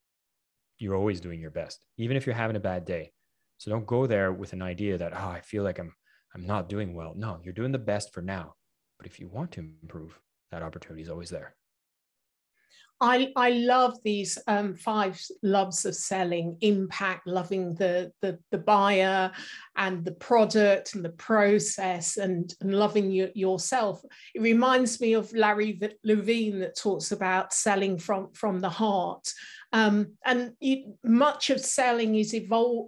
you're 0.79 0.97
always 0.97 1.21
doing 1.21 1.41
your 1.41 1.51
best, 1.51 1.85
even 1.99 2.17
if 2.17 2.27
you're 2.27 2.35
having 2.35 2.57
a 2.57 2.61
bad 2.61 2.85
day. 2.85 3.13
So 3.59 3.71
don't 3.71 3.87
go 3.87 4.07
there 4.07 4.33
with 4.33 4.53
an 4.53 4.63
idea 4.63 4.99
that, 4.99 5.13
oh, 5.15 5.29
I 5.29 5.41
feel 5.41 5.63
like 5.63 5.79
I'm, 5.79 5.95
I'm 6.35 6.47
not 6.47 6.69
doing 6.69 6.95
well. 6.95 7.15
No, 7.17 7.41
you're 7.43 7.55
doing 7.55 7.73
the 7.73 7.79
best 7.79 8.13
for 8.13 8.21
now. 8.21 8.55
But 8.99 9.07
if 9.07 9.19
you 9.19 9.29
want 9.29 9.53
to 9.53 9.61
improve, 9.61 10.19
that 10.51 10.63
opportunity 10.63 11.03
is 11.03 11.09
always 11.09 11.31
there. 11.31 11.55
I, 13.01 13.33
I 13.37 13.51
love 13.51 13.99
these 14.05 14.39
um, 14.47 14.77
five 14.77 15.21
loves 15.43 15.85
of 15.85 15.97
selling 15.97 16.57
impact, 16.61 17.27
loving 17.27 17.75
the, 17.75 18.13
the, 18.23 18.39
the 18.51 18.59
buyer 18.59 19.33
and 19.77 20.05
the 20.05 20.13
product 20.13 20.95
and 20.95 21.05
the 21.05 21.11
process 21.11 22.17
and, 22.17 22.55
and 22.61 22.75
loving 22.75 23.11
you, 23.11 23.31
yourself. 23.35 24.03
It 24.35 24.43
reminds 24.43 25.01
me 25.01 25.15
of 25.15 25.33
Larry 25.35 25.79
Levine 26.05 26.61
that 26.61 26.77
talks 26.77 27.11
about 27.11 27.53
selling 27.53 27.99
from, 27.99 28.33
from 28.33 28.61
the 28.61 28.71
heart. 28.71 29.29
Um, 29.75 30.13
and 30.25 30.53
much 31.03 31.51
of 31.51 31.61
selling 31.61 32.15
is 32.15 32.33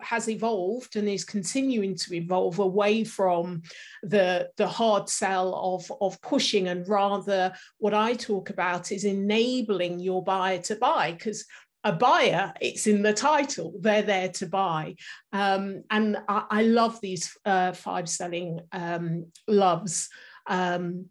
has 0.03 0.29
evolved 0.29 0.95
and 0.95 1.09
is 1.09 1.25
continuing 1.25 1.97
to 1.97 2.15
evolve 2.15 2.61
away 2.61 3.03
from 3.03 3.63
the, 4.05 4.51
the 4.57 4.69
hard 4.69 5.09
sell 5.09 5.53
of, 5.57 5.91
of 6.01 6.23
pushing 6.23 6.69
and 6.69 6.89
rather 6.89 7.53
what 7.79 7.93
I 7.93 8.15
talk 8.15 8.51
about 8.51 8.93
is 8.93 9.05
enabling 9.05 9.99
your 9.99 10.23
buyer 10.23 10.59
to 10.59 10.77
buy 10.77 11.11
because 11.11 11.45
a 11.83 11.93
buyer, 11.93 12.53
it's 12.61 12.87
in 12.87 13.03
the 13.03 13.13
title, 13.13 13.75
they're 13.81 14.03
there 14.03 14.29
to 14.29 14.47
buy. 14.47 14.95
Um, 15.33 15.83
and 15.91 16.17
I, 16.29 16.45
I, 16.51 16.63
love 16.63 17.01
these 17.01 17.37
uh, 17.45 17.73
five 17.73 18.09
selling 18.09 18.61
um, 18.73 19.27
loves. 19.49 20.09
Um, 20.47 21.07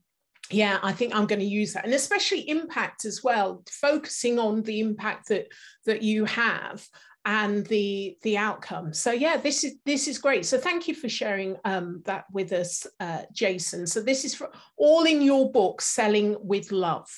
yeah, 0.52 0.80
I 0.84 0.92
think 0.92 1.16
I'm 1.16 1.26
going 1.26 1.40
to 1.40 1.46
use 1.46 1.74
that, 1.74 1.86
and 1.86 1.94
especially 1.94 2.48
impact 2.50 3.06
as 3.06 3.24
well, 3.24 3.64
focusing 3.70 4.38
on 4.40 4.62
the 4.62 4.80
impact 4.80 5.30
that 5.30 5.48
that 5.86 6.04
you 6.04 6.26
have 6.26 6.86
and 7.26 7.66
the 7.66 8.18
the 8.22 8.38
outcome. 8.38 8.94
So 8.94 9.12
yeah, 9.12 9.38
this 9.38 9.64
is 9.64 9.76
this 9.86 10.08
is 10.08 10.20
great. 10.20 10.46
So 10.46 10.58
thank 10.58 10.88
you 10.88 10.94
for 10.94 11.10
sharing 11.10 11.58
um, 11.66 12.02
that 12.06 12.26
with 12.32 12.52
us, 12.52 12.86
uh, 13.00 13.24
Jason. 13.34 13.88
So 13.88 14.02
this 14.02 14.24
is 14.24 14.36
for 14.36 14.52
all 14.78 15.04
in 15.04 15.22
your 15.22 15.52
book, 15.52 15.82
selling 15.82 16.38
with 16.40 16.72
love. 16.72 17.10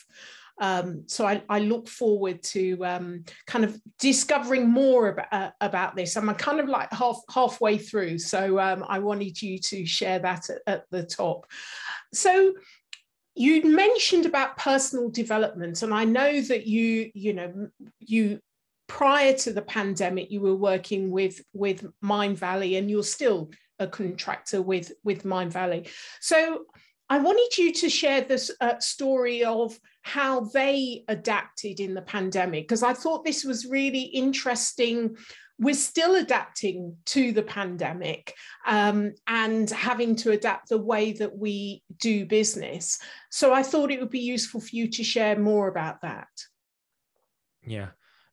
Um, 0.59 1.03
so 1.05 1.27
I, 1.27 1.43
I, 1.49 1.59
look 1.59 1.87
forward 1.87 2.41
to 2.45 2.83
um, 2.83 3.25
kind 3.45 3.63
of 3.63 3.79
discovering 3.99 4.67
more 4.67 5.09
about, 5.09 5.27
uh, 5.31 5.51
about 5.61 5.95
this. 5.95 6.17
I'm 6.17 6.33
kind 6.33 6.59
of 6.59 6.67
like 6.67 6.91
half 6.91 7.19
halfway 7.31 7.77
through, 7.77 8.17
so 8.17 8.59
um, 8.59 8.83
I 8.87 8.97
wanted 8.97 9.39
you 9.39 9.59
to 9.59 9.85
share 9.85 10.17
that 10.17 10.49
at, 10.49 10.61
at 10.65 10.83
the 10.89 11.03
top. 11.03 11.45
So 12.11 12.53
you 13.37 13.63
mentioned 13.63 14.25
about 14.25 14.57
personal 14.57 15.09
development 15.09 15.83
and 15.83 15.93
i 15.93 16.03
know 16.03 16.41
that 16.41 16.65
you 16.65 17.11
you 17.13 17.33
know 17.33 17.69
you 17.99 18.39
prior 18.87 19.33
to 19.33 19.51
the 19.51 19.61
pandemic 19.61 20.31
you 20.31 20.41
were 20.41 20.55
working 20.55 21.11
with 21.11 21.41
with 21.53 21.85
Mindvalley 22.03 22.77
and 22.77 22.89
you're 22.89 23.03
still 23.03 23.51
a 23.79 23.87
contractor 23.87 24.61
with 24.61 24.91
with 25.03 25.23
Mindvalley. 25.23 25.89
So 26.21 26.65
i 27.09 27.19
wanted 27.19 27.57
you 27.57 27.71
to 27.71 27.89
share 27.89 28.21
this 28.21 28.49
uh, 28.59 28.79
story 28.79 29.43
of 29.43 29.77
how 30.01 30.41
they 30.41 31.03
adapted 31.07 31.79
in 31.79 31.93
the 31.93 32.01
pandemic 32.01 32.63
because 32.63 32.83
i 32.83 32.93
thought 32.93 33.23
this 33.23 33.43
was 33.43 33.65
really 33.65 34.01
interesting 34.01 35.15
we're 35.59 35.73
still 35.73 36.15
adapting 36.15 36.95
to 37.05 37.31
the 37.31 37.41
pandemic 37.41 38.33
um, 38.65 39.13
and 39.27 39.69
having 39.69 40.15
to 40.17 40.31
adapt 40.31 40.69
the 40.69 40.77
way 40.77 41.13
that 41.13 41.35
we 41.35 41.83
do 41.97 42.25
business. 42.25 42.99
So 43.31 43.53
I 43.53 43.63
thought 43.63 43.91
it 43.91 43.99
would 43.99 44.11
be 44.11 44.19
useful 44.19 44.61
for 44.61 44.69
you 44.71 44.87
to 44.89 45.03
share 45.03 45.37
more 45.37 45.67
about 45.67 46.01
that. 46.01 46.27
Yeah. 47.65 47.87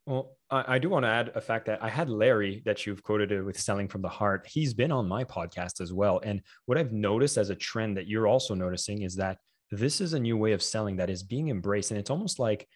Well, 0.05 0.37
I, 0.51 0.75
I 0.75 0.79
do 0.79 0.89
want 0.89 1.05
to 1.05 1.09
add 1.09 1.31
a 1.33 1.41
fact 1.41 1.65
that 1.65 1.83
I 1.83 1.89
had 1.89 2.09
Larry 2.09 2.61
that 2.65 2.85
you've 2.85 3.01
quoted 3.01 3.43
with 3.43 3.59
selling 3.59 3.87
from 3.87 4.03
the 4.03 4.09
heart. 4.09 4.47
He's 4.47 4.73
been 4.73 4.91
on 4.91 5.07
my 5.07 5.23
podcast 5.23 5.81
as 5.81 5.91
well. 5.91 6.21
And 6.23 6.41
what 6.65 6.77
I've 6.77 6.93
noticed 6.93 7.37
as 7.37 7.49
a 7.49 7.55
trend 7.55 7.97
that 7.97 8.07
you're 8.07 8.27
also 8.27 8.53
noticing 8.53 9.01
is 9.01 9.15
that 9.15 9.39
this 9.71 9.99
is 9.99 10.13
a 10.13 10.19
new 10.19 10.37
way 10.37 10.51
of 10.51 10.61
selling 10.61 10.97
that 10.97 11.09
is 11.09 11.23
being 11.23 11.49
embraced. 11.49 11.89
And 11.89 11.99
it's 11.99 12.11
almost 12.11 12.37
like 12.37 12.67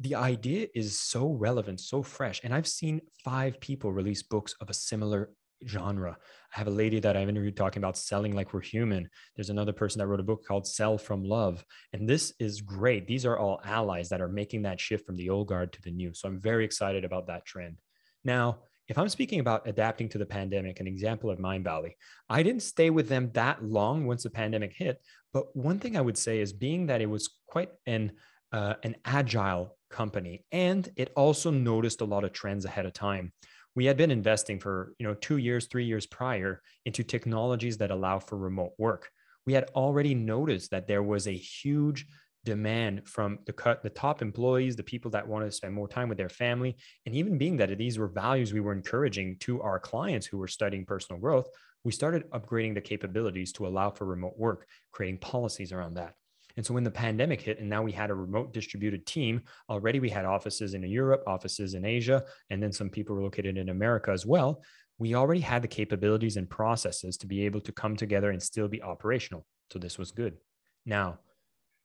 the 0.00 0.14
idea 0.14 0.66
is 0.74 0.98
so 0.98 1.32
relevant, 1.32 1.80
so 1.80 2.02
fresh. 2.02 2.40
And 2.42 2.54
I've 2.54 2.66
seen 2.66 3.00
five 3.24 3.60
people 3.60 3.92
release 3.92 4.22
books 4.22 4.54
of 4.60 4.70
a 4.70 4.74
similar 4.74 5.30
genre. 5.66 6.16
I 6.54 6.58
have 6.58 6.68
a 6.68 6.70
lady 6.70 7.00
that 7.00 7.16
I've 7.16 7.28
interviewed 7.28 7.56
talking 7.56 7.80
about 7.80 7.98
selling 7.98 8.34
like 8.34 8.54
we're 8.54 8.60
human. 8.60 9.08
There's 9.36 9.50
another 9.50 9.72
person 9.72 9.98
that 9.98 10.06
wrote 10.06 10.20
a 10.20 10.24
book 10.24 10.44
called 10.46 10.66
Sell 10.66 10.96
from 10.96 11.24
Love. 11.24 11.64
And 11.92 12.08
this 12.08 12.32
is 12.38 12.60
great. 12.60 13.06
These 13.06 13.26
are 13.26 13.38
all 13.38 13.60
allies 13.64 14.08
that 14.08 14.20
are 14.20 14.28
making 14.28 14.62
that 14.62 14.80
shift 14.80 15.04
from 15.04 15.16
the 15.16 15.30
old 15.30 15.48
guard 15.48 15.72
to 15.72 15.82
the 15.82 15.90
new. 15.90 16.14
So 16.14 16.28
I'm 16.28 16.40
very 16.40 16.64
excited 16.64 17.04
about 17.04 17.26
that 17.26 17.44
trend. 17.44 17.78
Now, 18.24 18.60
if 18.88 18.96
I'm 18.96 19.08
speaking 19.10 19.40
about 19.40 19.68
adapting 19.68 20.08
to 20.10 20.18
the 20.18 20.24
pandemic, 20.24 20.80
an 20.80 20.86
example 20.86 21.28
of 21.28 21.38
Mindvalley, 21.38 21.92
I 22.30 22.42
didn't 22.42 22.62
stay 22.62 22.88
with 22.88 23.08
them 23.08 23.30
that 23.34 23.62
long 23.62 24.06
once 24.06 24.22
the 24.22 24.30
pandemic 24.30 24.72
hit. 24.74 25.02
But 25.32 25.54
one 25.54 25.78
thing 25.78 25.96
I 25.96 26.00
would 26.00 26.16
say 26.16 26.40
is 26.40 26.54
being 26.54 26.86
that 26.86 27.02
it 27.02 27.10
was 27.10 27.28
quite 27.48 27.70
an 27.86 28.12
uh, 28.52 28.74
an 28.82 28.96
agile 29.04 29.76
company 29.90 30.44
and 30.52 30.90
it 30.96 31.12
also 31.16 31.50
noticed 31.50 32.00
a 32.00 32.04
lot 32.04 32.24
of 32.24 32.32
trends 32.32 32.64
ahead 32.64 32.86
of 32.86 32.92
time. 32.92 33.32
We 33.74 33.84
had 33.84 33.96
been 33.96 34.10
investing 34.10 34.58
for 34.58 34.94
you 34.98 35.06
know 35.06 35.14
two 35.14 35.36
years 35.36 35.66
three 35.66 35.84
years 35.84 36.06
prior 36.06 36.62
into 36.84 37.04
technologies 37.04 37.78
that 37.78 37.90
allow 37.90 38.18
for 38.18 38.36
remote 38.36 38.72
work. 38.78 39.08
We 39.46 39.52
had 39.52 39.70
already 39.74 40.14
noticed 40.14 40.70
that 40.72 40.86
there 40.86 41.02
was 41.02 41.26
a 41.26 41.32
huge 41.32 42.06
demand 42.44 43.06
from 43.06 43.38
the 43.46 43.52
cut 43.52 43.82
the 43.82 43.90
top 43.90 44.22
employees 44.22 44.76
the 44.76 44.82
people 44.82 45.10
that 45.10 45.26
wanted 45.26 45.46
to 45.46 45.52
spend 45.52 45.74
more 45.74 45.88
time 45.88 46.08
with 46.08 46.16
their 46.16 46.28
family 46.28 46.76
and 47.04 47.14
even 47.14 47.36
being 47.36 47.56
that 47.56 47.76
these 47.76 47.98
were 47.98 48.08
values 48.08 48.52
we 48.52 48.60
were 48.60 48.72
encouraging 48.72 49.36
to 49.38 49.60
our 49.60 49.78
clients 49.78 50.26
who 50.26 50.38
were 50.38 50.48
studying 50.48 50.86
personal 50.86 51.20
growth 51.20 51.48
we 51.84 51.92
started 51.92 52.30
upgrading 52.30 52.74
the 52.74 52.80
capabilities 52.80 53.52
to 53.52 53.66
allow 53.66 53.90
for 53.90 54.06
remote 54.06 54.34
work 54.38 54.66
creating 54.92 55.18
policies 55.18 55.72
around 55.72 55.94
that 55.94 56.14
and 56.58 56.66
so 56.66 56.74
when 56.74 56.82
the 56.82 56.90
pandemic 56.90 57.40
hit, 57.40 57.60
and 57.60 57.70
now 57.70 57.84
we 57.84 57.92
had 57.92 58.10
a 58.10 58.14
remote 58.14 58.52
distributed 58.52 59.06
team, 59.06 59.42
already 59.70 60.00
we 60.00 60.10
had 60.10 60.24
offices 60.24 60.74
in 60.74 60.82
Europe, 60.82 61.22
offices 61.24 61.74
in 61.74 61.84
Asia, 61.84 62.24
and 62.50 62.60
then 62.60 62.72
some 62.72 62.90
people 62.90 63.14
were 63.14 63.22
located 63.22 63.56
in 63.56 63.68
America 63.68 64.10
as 64.10 64.26
well. 64.26 64.60
We 64.98 65.14
already 65.14 65.40
had 65.40 65.62
the 65.62 65.68
capabilities 65.68 66.36
and 66.36 66.50
processes 66.50 67.16
to 67.18 67.28
be 67.28 67.46
able 67.46 67.60
to 67.60 67.70
come 67.70 67.94
together 67.94 68.30
and 68.32 68.42
still 68.42 68.66
be 68.66 68.82
operational. 68.82 69.46
So 69.72 69.78
this 69.78 69.98
was 69.98 70.10
good. 70.10 70.36
Now, 70.84 71.20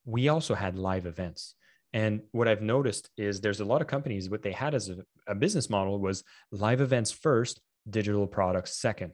we 0.06 0.30
also 0.30 0.56
had 0.56 0.76
live 0.76 1.06
events. 1.06 1.54
And 1.94 2.22
what 2.32 2.48
I've 2.48 2.64
noticed 2.64 3.12
is 3.16 3.42
there's 3.42 3.60
a 3.60 3.66
lot 3.66 3.82
of 3.82 3.88
companies, 3.88 4.28
what 4.28 4.42
they 4.42 4.54
had 4.54 4.74
as 4.74 4.90
a, 4.90 4.98
a 5.28 5.36
business 5.36 5.70
model 5.70 6.00
was 6.00 6.24
live 6.50 6.82
events 6.82 7.12
first, 7.12 7.62
digital 7.88 8.26
products 8.26 8.76
second. 8.82 9.12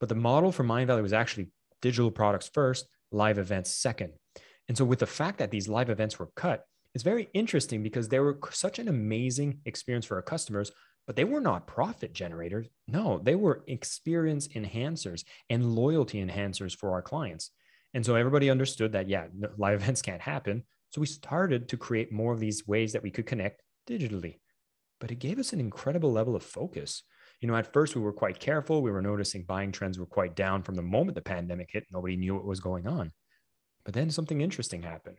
But 0.00 0.08
the 0.08 0.16
model 0.16 0.50
for 0.50 0.64
Mindvalley 0.64 1.02
was 1.02 1.12
actually 1.12 1.50
digital 1.80 2.10
products 2.10 2.50
first, 2.52 2.88
live 3.12 3.38
events 3.38 3.70
second. 3.70 4.14
And 4.68 4.76
so, 4.76 4.84
with 4.84 4.98
the 4.98 5.06
fact 5.06 5.38
that 5.38 5.50
these 5.50 5.68
live 5.68 5.90
events 5.90 6.18
were 6.18 6.30
cut, 6.36 6.64
it's 6.94 7.04
very 7.04 7.28
interesting 7.34 7.82
because 7.82 8.08
they 8.08 8.20
were 8.20 8.38
such 8.50 8.78
an 8.78 8.88
amazing 8.88 9.60
experience 9.64 10.06
for 10.06 10.16
our 10.16 10.22
customers, 10.22 10.72
but 11.06 11.16
they 11.16 11.24
were 11.24 11.40
not 11.40 11.66
profit 11.66 12.12
generators. 12.12 12.68
No, 12.86 13.18
they 13.22 13.34
were 13.34 13.64
experience 13.66 14.48
enhancers 14.48 15.24
and 15.48 15.74
loyalty 15.74 16.24
enhancers 16.24 16.76
for 16.76 16.92
our 16.92 17.02
clients. 17.02 17.50
And 17.94 18.04
so 18.04 18.14
everybody 18.14 18.50
understood 18.50 18.92
that, 18.92 19.08
yeah, 19.08 19.26
live 19.56 19.80
events 19.82 20.02
can't 20.02 20.20
happen. 20.20 20.64
So 20.90 21.00
we 21.00 21.06
started 21.06 21.68
to 21.68 21.76
create 21.76 22.12
more 22.12 22.32
of 22.32 22.40
these 22.40 22.66
ways 22.66 22.92
that 22.92 23.02
we 23.02 23.10
could 23.10 23.26
connect 23.26 23.62
digitally. 23.88 24.38
But 25.00 25.10
it 25.10 25.18
gave 25.18 25.38
us 25.38 25.52
an 25.52 25.60
incredible 25.60 26.12
level 26.12 26.34
of 26.34 26.42
focus. 26.42 27.02
You 27.40 27.48
know, 27.48 27.56
at 27.56 27.72
first 27.72 27.94
we 27.94 28.02
were 28.02 28.12
quite 28.12 28.40
careful. 28.40 28.82
We 28.82 28.90
were 28.90 29.02
noticing 29.02 29.44
buying 29.44 29.70
trends 29.70 29.98
were 29.98 30.06
quite 30.06 30.34
down 30.34 30.62
from 30.62 30.74
the 30.74 30.82
moment 30.82 31.14
the 31.14 31.22
pandemic 31.22 31.70
hit. 31.72 31.84
Nobody 31.92 32.16
knew 32.16 32.34
what 32.34 32.44
was 32.44 32.60
going 32.60 32.86
on. 32.86 33.12
But 33.88 33.94
then 33.94 34.10
something 34.10 34.42
interesting 34.42 34.82
happened. 34.82 35.16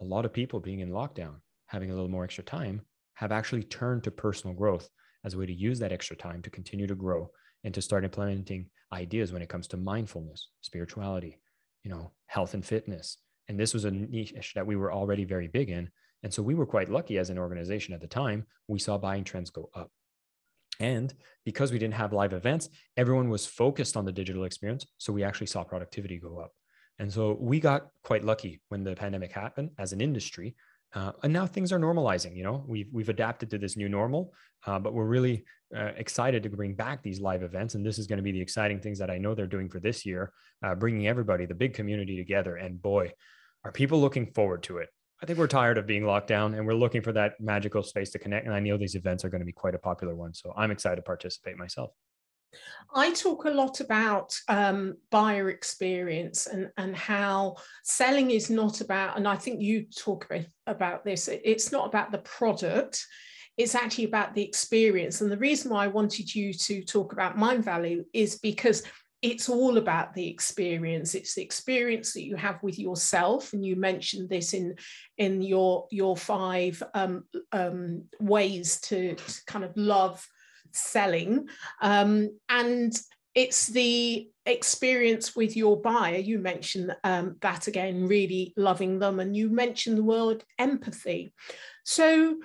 A 0.00 0.04
lot 0.04 0.24
of 0.24 0.32
people 0.32 0.60
being 0.60 0.78
in 0.78 0.90
lockdown 0.90 1.40
having 1.72 1.90
a 1.90 1.94
little 1.94 2.08
more 2.08 2.22
extra 2.22 2.44
time, 2.44 2.82
have 3.14 3.32
actually 3.32 3.64
turned 3.64 4.04
to 4.04 4.10
personal 4.10 4.54
growth 4.54 4.88
as 5.24 5.34
a 5.34 5.38
way 5.38 5.46
to 5.46 5.52
use 5.52 5.78
that 5.78 5.90
extra 5.90 6.14
time 6.14 6.42
to 6.42 6.50
continue 6.50 6.86
to 6.86 6.94
grow 6.94 7.30
and 7.64 7.72
to 7.72 7.80
start 7.80 8.04
implementing 8.04 8.66
ideas 8.92 9.32
when 9.32 9.40
it 9.40 9.48
comes 9.48 9.66
to 9.66 9.76
mindfulness, 9.78 10.50
spirituality, 10.60 11.40
you 11.82 11.90
know, 11.90 12.12
health 12.26 12.52
and 12.52 12.64
fitness. 12.64 13.16
And 13.48 13.58
this 13.58 13.72
was 13.72 13.86
a 13.86 13.90
niche 13.90 14.52
that 14.54 14.66
we 14.66 14.76
were 14.76 14.92
already 14.92 15.24
very 15.24 15.48
big 15.48 15.70
in. 15.70 15.88
And 16.22 16.32
so 16.32 16.42
we 16.42 16.54
were 16.54 16.66
quite 16.66 16.90
lucky 16.90 17.18
as 17.18 17.30
an 17.30 17.38
organization 17.38 17.94
at 17.94 18.00
the 18.00 18.06
time. 18.06 18.44
We 18.68 18.78
saw 18.78 18.98
buying 18.98 19.24
trends 19.24 19.50
go 19.50 19.70
up. 19.74 19.90
And 20.78 21.12
because 21.44 21.72
we 21.72 21.78
didn't 21.78 21.94
have 21.94 22.12
live 22.12 22.34
events, 22.34 22.68
everyone 22.96 23.30
was 23.30 23.46
focused 23.46 23.96
on 23.96 24.04
the 24.04 24.12
digital 24.12 24.44
experience. 24.44 24.84
So 24.98 25.12
we 25.12 25.24
actually 25.24 25.46
saw 25.48 25.64
productivity 25.64 26.18
go 26.18 26.38
up. 26.38 26.52
And 26.98 27.12
so 27.12 27.36
we 27.40 27.60
got 27.60 27.88
quite 28.04 28.24
lucky 28.24 28.60
when 28.68 28.84
the 28.84 28.94
pandemic 28.94 29.32
happened 29.32 29.70
as 29.78 29.92
an 29.92 30.00
industry. 30.00 30.54
Uh, 30.94 31.12
and 31.22 31.32
now 31.32 31.46
things 31.46 31.72
are 31.72 31.78
normalizing. 31.78 32.36
You 32.36 32.44
know, 32.44 32.64
we've 32.66 32.88
we've 32.92 33.08
adapted 33.08 33.50
to 33.50 33.58
this 33.58 33.76
new 33.76 33.88
normal, 33.88 34.34
uh, 34.66 34.78
but 34.78 34.92
we're 34.92 35.06
really 35.06 35.44
uh, 35.74 35.92
excited 35.96 36.42
to 36.42 36.50
bring 36.50 36.74
back 36.74 37.02
these 37.02 37.18
live 37.18 37.42
events. 37.42 37.74
And 37.74 37.84
this 37.84 37.98
is 37.98 38.06
going 38.06 38.18
to 38.18 38.22
be 38.22 38.32
the 38.32 38.40
exciting 38.40 38.78
things 38.78 38.98
that 38.98 39.10
I 39.10 39.16
know 39.16 39.34
they're 39.34 39.46
doing 39.46 39.70
for 39.70 39.80
this 39.80 40.04
year, 40.04 40.32
uh, 40.62 40.74
bringing 40.74 41.08
everybody, 41.08 41.46
the 41.46 41.54
big 41.54 41.72
community 41.72 42.16
together. 42.16 42.56
And 42.56 42.80
boy, 42.80 43.12
are 43.64 43.72
people 43.72 44.00
looking 44.00 44.26
forward 44.26 44.62
to 44.64 44.78
it. 44.78 44.90
I 45.22 45.26
think 45.26 45.38
we're 45.38 45.46
tired 45.46 45.78
of 45.78 45.86
being 45.86 46.04
locked 46.04 46.26
down 46.26 46.54
and 46.54 46.66
we're 46.66 46.74
looking 46.74 47.00
for 47.00 47.12
that 47.12 47.40
magical 47.40 47.82
space 47.84 48.10
to 48.10 48.18
connect. 48.18 48.44
And 48.44 48.54
I 48.54 48.58
know 48.58 48.76
these 48.76 48.96
events 48.96 49.24
are 49.24 49.28
going 49.28 49.40
to 49.40 49.46
be 49.46 49.52
quite 49.52 49.74
a 49.74 49.78
popular 49.78 50.16
one. 50.16 50.34
So 50.34 50.52
I'm 50.56 50.72
excited 50.72 50.96
to 50.96 51.02
participate 51.02 51.56
myself. 51.56 51.92
I 52.94 53.12
talk 53.12 53.44
a 53.44 53.50
lot 53.50 53.80
about 53.80 54.34
um, 54.48 54.96
buyer 55.10 55.48
experience 55.48 56.46
and, 56.46 56.70
and 56.76 56.94
how 56.94 57.56
selling 57.82 58.30
is 58.30 58.50
not 58.50 58.80
about, 58.80 59.16
and 59.16 59.26
I 59.26 59.36
think 59.36 59.62
you 59.62 59.84
talk 59.84 60.28
about 60.66 61.04
this, 61.04 61.28
it's 61.28 61.72
not 61.72 61.86
about 61.86 62.12
the 62.12 62.18
product, 62.18 63.06
it's 63.56 63.74
actually 63.74 64.04
about 64.04 64.34
the 64.34 64.42
experience. 64.42 65.20
And 65.20 65.32
the 65.32 65.38
reason 65.38 65.70
why 65.70 65.84
I 65.84 65.88
wanted 65.88 66.34
you 66.34 66.52
to 66.52 66.82
talk 66.82 67.12
about 67.12 67.36
Mindvalley 67.36 68.04
is 68.12 68.38
because 68.38 68.82
it's 69.22 69.48
all 69.48 69.78
about 69.78 70.12
the 70.14 70.28
experience 70.28 71.14
it's 71.14 71.36
the 71.36 71.42
experience 71.42 72.12
that 72.12 72.24
you 72.24 72.34
have 72.34 72.60
with 72.60 72.76
yourself 72.76 73.52
and 73.52 73.64
you 73.64 73.76
mentioned 73.76 74.28
this 74.28 74.52
in 74.52 74.74
in 75.16 75.40
your 75.40 75.86
your 75.92 76.16
five 76.16 76.82
um, 76.94 77.22
um, 77.52 78.02
ways 78.20 78.80
to, 78.80 79.14
to, 79.14 79.44
kind 79.46 79.64
of 79.64 79.72
love 79.76 80.26
selling 80.74 81.48
um, 81.80 82.30
and 82.48 82.94
it's 83.34 83.68
the 83.68 84.28
experience 84.44 85.34
with 85.34 85.56
your 85.56 85.80
buyer. 85.80 86.18
You 86.18 86.38
mentioned 86.38 86.94
um, 87.04 87.36
that 87.40 87.66
again 87.66 88.06
really 88.06 88.52
loving 88.56 88.98
them 88.98 89.20
and 89.20 89.34
you 89.36 89.50
mentioned 89.50 89.98
the 89.98 90.04
word 90.04 90.44
empathy. 90.58 91.32
So 91.84 92.36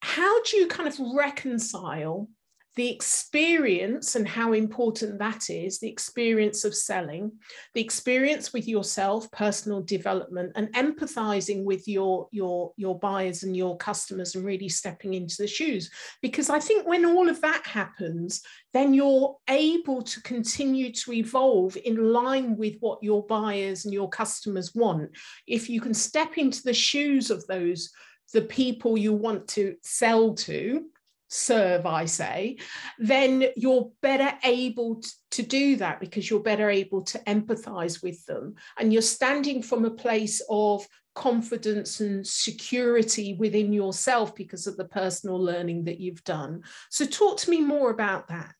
how 0.00 0.42
do 0.42 0.56
you 0.56 0.68
kind 0.68 0.88
of 0.88 0.98
reconcile 1.14 2.28
the 2.76 2.90
experience 2.90 4.16
and 4.16 4.28
how 4.28 4.52
important 4.52 5.18
that 5.18 5.48
is 5.48 5.80
the 5.80 5.88
experience 5.88 6.64
of 6.64 6.74
selling 6.74 7.32
the 7.74 7.80
experience 7.80 8.52
with 8.52 8.68
yourself 8.68 9.30
personal 9.32 9.82
development 9.82 10.52
and 10.56 10.72
empathizing 10.74 11.64
with 11.64 11.88
your 11.88 12.28
your 12.30 12.72
your 12.76 12.98
buyers 12.98 13.42
and 13.42 13.56
your 13.56 13.76
customers 13.78 14.34
and 14.34 14.44
really 14.44 14.68
stepping 14.68 15.14
into 15.14 15.36
the 15.38 15.46
shoes. 15.46 15.90
Because 16.20 16.50
i 16.50 16.60
think 16.60 16.86
when 16.86 17.04
all 17.06 17.28
of 17.28 17.40
that 17.40 17.66
happens 17.66 18.42
then 18.72 18.92
you're 18.92 19.34
able 19.48 20.02
to 20.02 20.20
continue 20.20 20.92
to 20.92 21.14
evolve 21.14 21.78
in 21.86 22.12
line 22.12 22.56
with 22.56 22.74
what 22.80 23.02
your 23.02 23.24
buyers 23.26 23.86
and 23.86 23.94
your 23.94 24.10
customers 24.10 24.74
want. 24.74 25.10
If 25.46 25.70
you 25.70 25.80
can 25.80 25.94
step 25.94 26.36
into 26.36 26.62
the 26.62 26.74
shoes 26.74 27.30
of 27.30 27.46
those 27.46 27.90
the 28.34 28.42
people 28.42 28.98
you 28.98 29.12
want 29.12 29.46
to 29.46 29.76
sell 29.82 30.34
to 30.34 30.84
serve, 31.28 31.86
I 31.86 32.06
say, 32.06 32.58
then 32.98 33.46
you're 33.56 33.90
better 34.02 34.36
able 34.44 35.02
to 35.32 35.42
do 35.42 35.76
that 35.76 36.00
because 36.00 36.30
you're 36.30 36.40
better 36.40 36.70
able 36.70 37.02
to 37.02 37.18
empathize 37.20 38.02
with 38.02 38.24
them. 38.26 38.54
And 38.78 38.92
you're 38.92 39.02
standing 39.02 39.62
from 39.62 39.84
a 39.84 39.90
place 39.90 40.42
of 40.48 40.86
confidence 41.14 42.00
and 42.00 42.26
security 42.26 43.34
within 43.34 43.72
yourself 43.72 44.34
because 44.34 44.66
of 44.66 44.76
the 44.76 44.84
personal 44.84 45.42
learning 45.42 45.84
that 45.84 45.98
you've 45.98 46.22
done. 46.24 46.62
So, 46.90 47.04
talk 47.04 47.38
to 47.38 47.50
me 47.50 47.60
more 47.60 47.90
about 47.90 48.28
that. 48.28 48.54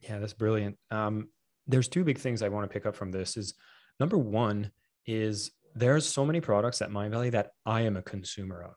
Yeah, 0.00 0.18
that's 0.18 0.32
brilliant. 0.32 0.78
Um, 0.90 1.28
there's 1.66 1.88
two 1.88 2.04
big 2.04 2.18
things 2.18 2.42
I 2.42 2.48
want 2.48 2.68
to 2.68 2.72
pick 2.72 2.86
up 2.86 2.96
from 2.96 3.12
this. 3.12 3.36
Is 3.36 3.54
number 4.00 4.18
one 4.18 4.70
is 5.06 5.52
there's 5.74 6.06
so 6.06 6.24
many 6.24 6.40
products 6.40 6.80
at 6.80 6.90
Mindvalley 6.90 7.30
that 7.32 7.50
I 7.64 7.82
am 7.82 7.96
a 7.96 8.02
consumer 8.02 8.62
of, 8.62 8.74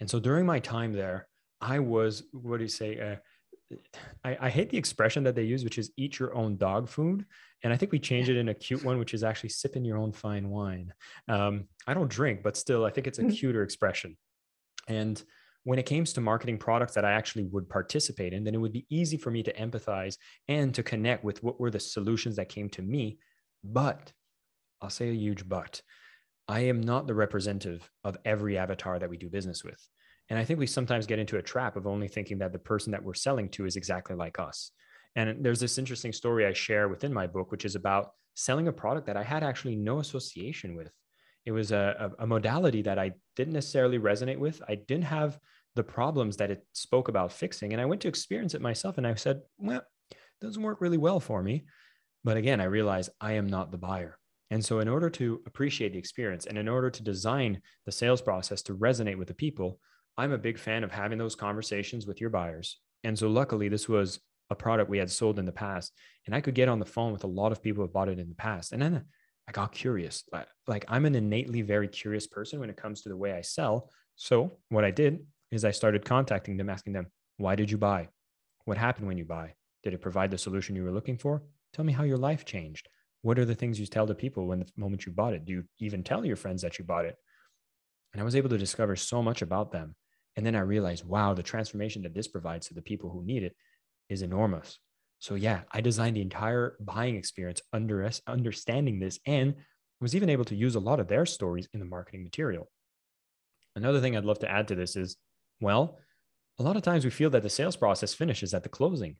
and 0.00 0.08
so 0.08 0.18
during 0.18 0.46
my 0.46 0.58
time 0.58 0.92
there, 0.92 1.28
I 1.60 1.78
was, 1.78 2.22
what 2.32 2.58
do 2.58 2.64
you 2.64 2.68
say? 2.68 2.98
Uh, 2.98 3.76
I, 4.24 4.36
I, 4.40 4.50
hate 4.50 4.70
the 4.70 4.78
expression 4.78 5.24
that 5.24 5.34
they 5.34 5.44
use, 5.44 5.62
which 5.62 5.78
is 5.78 5.92
eat 5.96 6.18
your 6.18 6.34
own 6.34 6.56
dog 6.56 6.88
food. 6.88 7.24
And 7.62 7.72
I 7.72 7.76
think 7.76 7.92
we 7.92 7.98
changed 7.98 8.30
it 8.30 8.36
in 8.36 8.48
a 8.48 8.54
cute 8.54 8.84
one, 8.84 8.98
which 8.98 9.14
is 9.14 9.22
actually 9.22 9.50
sipping 9.50 9.84
your 9.84 9.98
own 9.98 10.12
fine 10.12 10.48
wine. 10.48 10.92
Um, 11.28 11.64
I 11.86 11.94
don't 11.94 12.10
drink, 12.10 12.42
but 12.42 12.56
still, 12.56 12.84
I 12.84 12.90
think 12.90 13.06
it's 13.06 13.18
a 13.18 13.24
mm. 13.24 13.36
cuter 13.36 13.62
expression. 13.62 14.16
And 14.88 15.22
when 15.64 15.78
it 15.78 15.86
comes 15.86 16.12
to 16.14 16.20
marketing 16.20 16.58
products 16.58 16.94
that 16.94 17.04
I 17.04 17.12
actually 17.12 17.44
would 17.44 17.68
participate 17.68 18.32
in, 18.32 18.44
then 18.44 18.54
it 18.54 18.60
would 18.60 18.72
be 18.72 18.86
easy 18.88 19.18
for 19.18 19.30
me 19.30 19.42
to 19.42 19.52
empathize 19.52 20.16
and 20.48 20.74
to 20.74 20.82
connect 20.82 21.22
with 21.22 21.42
what 21.42 21.60
were 21.60 21.70
the 21.70 21.80
solutions 21.80 22.36
that 22.36 22.48
came 22.48 22.70
to 22.70 22.82
me. 22.82 23.18
But 23.62 24.12
I'll 24.80 24.90
say 24.90 25.10
a 25.10 25.14
huge 25.14 25.48
but. 25.48 25.82
I 26.48 26.60
am 26.60 26.80
not 26.80 27.06
the 27.06 27.14
representative 27.14 27.88
of 28.02 28.16
every 28.24 28.56
avatar 28.56 28.98
that 28.98 29.10
we 29.10 29.18
do 29.18 29.28
business 29.28 29.62
with. 29.62 29.86
And 30.30 30.38
I 30.38 30.44
think 30.44 30.58
we 30.60 30.66
sometimes 30.66 31.06
get 31.06 31.18
into 31.18 31.38
a 31.38 31.42
trap 31.42 31.76
of 31.76 31.86
only 31.86 32.08
thinking 32.08 32.38
that 32.38 32.52
the 32.52 32.58
person 32.58 32.92
that 32.92 33.02
we're 33.02 33.14
selling 33.14 33.48
to 33.50 33.66
is 33.66 33.76
exactly 33.76 34.14
like 34.14 34.38
us. 34.38 34.70
And 35.16 35.44
there's 35.44 35.58
this 35.58 35.76
interesting 35.76 36.12
story 36.12 36.46
I 36.46 36.52
share 36.52 36.88
within 36.88 37.12
my 37.12 37.26
book, 37.26 37.50
which 37.50 37.64
is 37.64 37.74
about 37.74 38.12
selling 38.34 38.68
a 38.68 38.72
product 38.72 39.08
that 39.08 39.16
I 39.16 39.24
had 39.24 39.42
actually 39.42 39.74
no 39.74 39.98
association 39.98 40.76
with. 40.76 40.92
It 41.44 41.52
was 41.52 41.72
a, 41.72 42.12
a, 42.18 42.22
a 42.22 42.26
modality 42.26 42.82
that 42.82 42.98
I 42.98 43.12
didn't 43.34 43.54
necessarily 43.54 43.98
resonate 43.98 44.38
with. 44.38 44.62
I 44.68 44.76
didn't 44.76 45.04
have 45.04 45.38
the 45.74 45.82
problems 45.82 46.36
that 46.36 46.50
it 46.50 46.64
spoke 46.74 47.08
about 47.08 47.32
fixing. 47.32 47.72
And 47.72 47.82
I 47.82 47.86
went 47.86 48.00
to 48.02 48.08
experience 48.08 48.54
it 48.54 48.60
myself 48.60 48.98
and 48.98 49.06
I 49.06 49.14
said, 49.14 49.40
well, 49.58 49.82
it 50.10 50.16
doesn't 50.40 50.62
work 50.62 50.80
really 50.80 50.98
well 50.98 51.18
for 51.18 51.42
me. 51.42 51.64
But 52.22 52.36
again, 52.36 52.60
I 52.60 52.64
realized 52.64 53.10
I 53.20 53.32
am 53.32 53.46
not 53.46 53.72
the 53.72 53.78
buyer. 53.78 54.16
And 54.52 54.64
so, 54.64 54.80
in 54.80 54.88
order 54.88 55.08
to 55.10 55.40
appreciate 55.46 55.92
the 55.92 55.98
experience 55.98 56.46
and 56.46 56.58
in 56.58 56.68
order 56.68 56.90
to 56.90 57.02
design 57.02 57.62
the 57.86 57.92
sales 57.92 58.20
process 58.20 58.62
to 58.62 58.74
resonate 58.74 59.16
with 59.16 59.28
the 59.28 59.34
people, 59.34 59.78
I'm 60.20 60.32
a 60.32 60.38
big 60.38 60.58
fan 60.58 60.84
of 60.84 60.92
having 60.92 61.16
those 61.16 61.34
conversations 61.34 62.06
with 62.06 62.20
your 62.20 62.28
buyers. 62.28 62.78
And 63.04 63.18
so 63.18 63.28
luckily 63.28 63.70
this 63.70 63.88
was 63.88 64.20
a 64.50 64.54
product 64.54 64.90
we 64.90 64.98
had 64.98 65.10
sold 65.10 65.38
in 65.38 65.46
the 65.46 65.52
past 65.52 65.94
and 66.26 66.34
I 66.34 66.42
could 66.42 66.54
get 66.54 66.68
on 66.68 66.78
the 66.78 66.84
phone 66.84 67.12
with 67.12 67.24
a 67.24 67.28
lot 67.28 67.52
of 67.52 67.62
people 67.62 67.82
who 67.82 67.90
bought 67.90 68.10
it 68.10 68.18
in 68.18 68.28
the 68.28 68.34
past. 68.34 68.72
And 68.72 68.82
then 68.82 69.06
I 69.48 69.52
got 69.52 69.72
curious. 69.72 70.24
Like 70.66 70.84
I'm 70.88 71.06
an 71.06 71.14
innately 71.14 71.62
very 71.62 71.88
curious 71.88 72.26
person 72.26 72.60
when 72.60 72.68
it 72.68 72.76
comes 72.76 73.00
to 73.00 73.08
the 73.08 73.16
way 73.16 73.32
I 73.32 73.40
sell. 73.40 73.88
So 74.16 74.58
what 74.68 74.84
I 74.84 74.90
did 74.90 75.24
is 75.50 75.64
I 75.64 75.70
started 75.70 76.04
contacting 76.04 76.58
them, 76.58 76.68
asking 76.68 76.92
them, 76.92 77.06
why 77.38 77.54
did 77.54 77.70
you 77.70 77.78
buy? 77.78 78.08
What 78.66 78.76
happened 78.76 79.06
when 79.06 79.16
you 79.16 79.24
buy? 79.24 79.54
Did 79.82 79.94
it 79.94 80.02
provide 80.02 80.30
the 80.30 80.36
solution 80.36 80.76
you 80.76 80.84
were 80.84 80.92
looking 80.92 81.16
for? 81.16 81.42
Tell 81.72 81.84
me 81.86 81.94
how 81.94 82.04
your 82.04 82.18
life 82.18 82.44
changed. 82.44 82.90
What 83.22 83.38
are 83.38 83.46
the 83.46 83.54
things 83.54 83.80
you 83.80 83.86
tell 83.86 84.06
to 84.06 84.14
people 84.14 84.46
when 84.46 84.58
the 84.60 84.66
moment 84.76 85.06
you 85.06 85.12
bought 85.12 85.32
it? 85.32 85.46
Do 85.46 85.52
you 85.54 85.64
even 85.78 86.02
tell 86.02 86.26
your 86.26 86.36
friends 86.36 86.60
that 86.60 86.78
you 86.78 86.84
bought 86.84 87.06
it? 87.06 87.16
And 88.12 88.20
I 88.20 88.24
was 88.24 88.36
able 88.36 88.50
to 88.50 88.58
discover 88.58 88.96
so 88.96 89.22
much 89.22 89.40
about 89.40 89.72
them 89.72 89.94
and 90.36 90.46
then 90.46 90.54
I 90.54 90.60
realized, 90.60 91.04
wow, 91.04 91.34
the 91.34 91.42
transformation 91.42 92.02
that 92.02 92.14
this 92.14 92.28
provides 92.28 92.68
to 92.68 92.74
the 92.74 92.82
people 92.82 93.10
who 93.10 93.24
need 93.24 93.42
it 93.42 93.54
is 94.08 94.22
enormous. 94.22 94.78
So 95.18 95.34
yeah, 95.34 95.62
I 95.70 95.80
designed 95.80 96.16
the 96.16 96.22
entire 96.22 96.76
buying 96.80 97.16
experience 97.16 97.60
under 97.72 98.10
understanding 98.26 98.98
this 98.98 99.18
and 99.26 99.54
was 100.00 100.16
even 100.16 100.30
able 100.30 100.46
to 100.46 100.56
use 100.56 100.76
a 100.76 100.80
lot 100.80 100.98
of 100.98 101.08
their 101.08 101.26
stories 101.26 101.68
in 101.74 101.80
the 101.80 101.86
marketing 101.86 102.22
material. 102.22 102.70
Another 103.76 104.00
thing 104.00 104.16
I'd 104.16 104.24
love 104.24 104.38
to 104.40 104.50
add 104.50 104.68
to 104.68 104.74
this 104.74 104.96
is, 104.96 105.16
well, 105.60 105.98
a 106.58 106.62
lot 106.62 106.76
of 106.76 106.82
times 106.82 107.04
we 107.04 107.10
feel 107.10 107.30
that 107.30 107.42
the 107.42 107.50
sales 107.50 107.76
process 107.76 108.14
finishes 108.14 108.54
at 108.54 108.62
the 108.62 108.68
closing, 108.68 109.16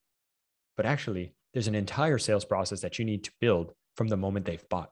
but 0.76 0.86
actually 0.86 1.34
there's 1.52 1.68
an 1.68 1.74
entire 1.74 2.18
sales 2.18 2.44
process 2.44 2.80
that 2.80 2.98
you 2.98 3.04
need 3.04 3.24
to 3.24 3.32
build 3.40 3.72
from 3.94 4.08
the 4.08 4.16
moment 4.16 4.46
they've 4.46 4.68
bought. 4.68 4.90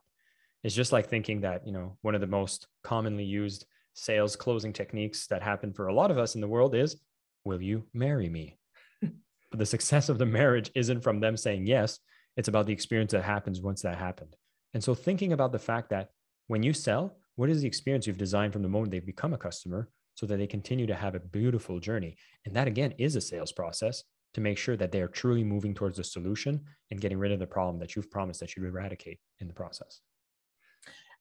It's 0.63 0.75
just 0.75 0.93
like 0.93 1.09
thinking 1.09 1.41
that, 1.43 1.67
you 1.67 1.73
know, 1.73 1.97
one 2.03 2.15
of 2.15 2.21
the 2.21 2.27
most 2.27 2.67
commonly 2.83 3.25
used 3.25 3.65
sales 3.99 4.37
closing 4.37 4.73
techniques 4.73 5.27
that 5.27 5.43
happen 5.43 5.73
for 5.73 5.89
a 5.89 5.95
lot 5.95 6.11
of 6.11 6.19
us 6.19 6.35
in 6.35 6.41
the 6.41 6.49
world 6.49 6.75
is 6.75 7.01
will 7.45 7.61
you 7.61 7.85
marry 7.93 8.29
me? 8.29 8.59
But 9.01 9.13
the 9.59 9.67
success 9.67 10.09
of 10.09 10.19
the 10.19 10.27
marriage 10.27 10.71
isn't 10.75 11.03
from 11.03 11.21
them 11.21 11.37
saying 11.37 11.67
yes. 11.67 11.99
It's 12.37 12.49
about 12.49 12.67
the 12.67 12.73
experience 12.73 13.13
that 13.13 13.25
happens 13.25 13.61
once 13.61 13.83
that 13.83 13.99
happened. 13.99 14.37
And 14.75 14.85
so 14.85 14.95
thinking 14.95 15.33
about 15.33 15.53
the 15.53 15.59
fact 15.59 15.91
that 15.91 16.11
when 16.47 16.63
you 16.63 16.73
sell 16.73 17.17
what 17.37 17.51
is 17.51 17.61
the 17.61 17.69
experience 17.69 18.07
you've 18.07 18.19
designed 18.19 18.53
from 18.53 18.63
the 18.63 18.69
moment 18.69 18.91
they 18.91 19.01
become 19.01 19.33
a 19.33 19.39
customer 19.39 19.89
so 20.15 20.27
that 20.27 20.37
they 20.39 20.47
continue 20.47 20.87
to 20.87 20.95
have 20.95 21.15
a 21.15 21.21
beautiful 21.21 21.81
journey? 21.81 22.17
And 22.45 22.55
that 22.55 22.69
again 22.69 22.95
is 22.99 23.17
a 23.17 23.21
sales 23.21 23.53
process 23.53 24.05
to 24.35 24.41
make 24.41 24.59
sure 24.59 24.77
that 24.77 24.93
they 24.93 25.01
are 25.01 25.09
truly 25.09 25.45
moving 25.45 25.75
towards 25.75 25.97
the 25.97 26.05
solution 26.05 26.61
and 26.91 27.01
getting 27.01 27.19
rid 27.19 27.33
of 27.33 27.39
the 27.39 27.47
problem 27.47 27.79
that 27.79 27.97
you've 27.97 28.11
promised 28.11 28.41
that 28.41 28.55
you'd 28.57 28.67
eradicate 28.67 29.19
in 29.41 29.49
the 29.49 29.55
process 29.55 30.01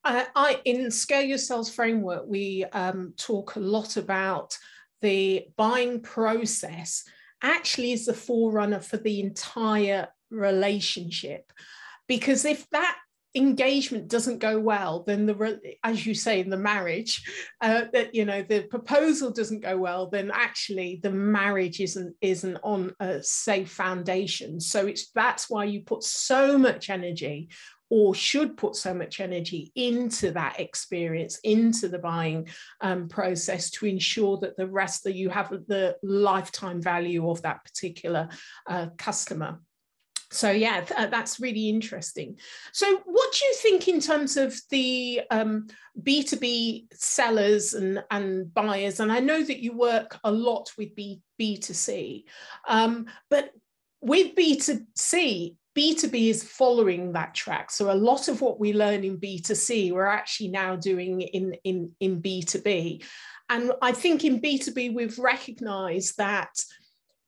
I, 0.03 0.27
I 0.35 0.61
in 0.65 0.89
Scale 0.91 1.23
Your 1.23 1.37
Sales 1.37 1.69
Framework, 1.69 2.25
we 2.27 2.65
um, 2.65 3.13
talk 3.17 3.55
a 3.55 3.59
lot 3.59 3.97
about 3.97 4.57
the 5.01 5.47
buying 5.57 6.01
process 6.01 7.03
actually 7.41 7.91
is 7.91 8.05
the 8.05 8.13
forerunner 8.13 8.79
for 8.79 8.97
the 8.97 9.19
entire 9.19 10.07
relationship. 10.31 11.51
Because 12.07 12.45
if 12.45 12.67
that 12.71 12.97
engagement 13.35 14.07
doesn't 14.07 14.39
go 14.39 14.59
well 14.59 15.03
then 15.03 15.25
the 15.25 15.59
as 15.83 16.05
you 16.05 16.15
say 16.15 16.39
in 16.39 16.49
the 16.49 16.57
marriage 16.57 17.23
uh, 17.61 17.83
that 17.93 18.15
you 18.15 18.25
know 18.25 18.41
the 18.41 18.63
proposal 18.63 19.31
doesn't 19.31 19.59
go 19.59 19.77
well 19.77 20.09
then 20.09 20.31
actually 20.33 20.99
the 21.03 21.11
marriage 21.11 21.79
isn't 21.79 22.15
isn't 22.21 22.57
on 22.63 22.91
a 22.99 23.21
safe 23.21 23.71
foundation 23.71 24.59
so 24.59 24.87
it's 24.87 25.11
that's 25.11 25.49
why 25.49 25.63
you 25.65 25.81
put 25.81 26.03
so 26.03 26.57
much 26.57 26.89
energy 26.89 27.49
or 27.89 28.13
should 28.13 28.57
put 28.57 28.75
so 28.75 28.93
much 28.93 29.19
energy 29.19 29.71
into 29.75 30.31
that 30.31 30.59
experience, 30.59 31.39
into 31.43 31.87
the 31.87 31.99
buying 31.99 32.47
um, 32.81 33.07
process 33.07 33.69
to 33.71 33.85
ensure 33.85 34.37
that 34.37 34.57
the 34.57 34.67
rest 34.67 35.03
that 35.03 35.15
you 35.15 35.29
have 35.29 35.49
the 35.49 35.95
lifetime 36.03 36.81
value 36.81 37.29
of 37.29 37.41
that 37.41 37.63
particular 37.63 38.27
uh, 38.67 38.87
customer. 38.97 39.59
So 40.29 40.51
yeah, 40.51 40.81
th- 40.81 40.99
uh, 40.99 41.07
that's 41.07 41.39
really 41.39 41.69
interesting. 41.69 42.37
So 42.73 43.01
what 43.05 43.33
do 43.33 43.45
you 43.45 43.53
think 43.55 43.87
in 43.87 44.01
terms 44.01 44.35
of 44.35 44.59
the 44.69 45.21
um, 45.31 45.67
B2B 46.01 46.87
sellers 46.93 47.73
and, 47.73 48.03
and 48.11 48.53
buyers? 48.53 48.99
And 48.99 49.11
I 49.11 49.19
know 49.19 49.41
that 49.41 49.59
you 49.59 49.77
work 49.77 50.19
a 50.23 50.31
lot 50.31 50.71
with 50.77 50.95
B, 50.95 51.21
B2C, 51.39 52.25
um, 52.67 53.05
but 53.29 53.51
with 54.01 54.35
B2C, 54.35 55.55
B2B 55.77 56.29
is 56.29 56.43
following 56.43 57.13
that 57.13 57.35
track. 57.35 57.69
So 57.69 57.91
a 57.91 57.93
lot 57.93 58.27
of 58.29 58.41
what 58.41 58.59
we 58.59 58.73
learn 58.73 59.03
in 59.03 59.19
B2C, 59.19 59.91
we're 59.91 60.07
actually 60.07 60.47
now 60.47 60.75
doing 60.75 61.21
in, 61.21 61.53
in, 61.63 61.91
in 61.99 62.19
B2B. 62.19 63.03
And 63.49 63.71
I 63.81 63.91
think 63.91 64.25
in 64.25 64.41
B2B, 64.41 64.95
we've 64.95 65.19
recognized 65.19 66.17
that 66.17 66.49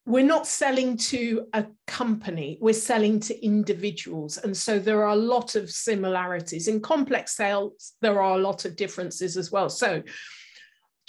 we're 0.07 0.25
not 0.25 0.47
selling 0.47 0.97
to 0.97 1.45
a 1.53 1.67
company, 1.85 2.57
we're 2.59 2.73
selling 2.73 3.19
to 3.19 3.45
individuals. 3.45 4.39
And 4.39 4.57
so 4.57 4.79
there 4.79 5.03
are 5.03 5.09
a 5.09 5.15
lot 5.15 5.53
of 5.53 5.69
similarities. 5.69 6.67
In 6.67 6.81
complex 6.81 7.35
sales, 7.35 7.93
there 8.01 8.19
are 8.19 8.35
a 8.35 8.41
lot 8.41 8.65
of 8.65 8.75
differences 8.75 9.37
as 9.37 9.51
well. 9.51 9.69
So 9.69 10.01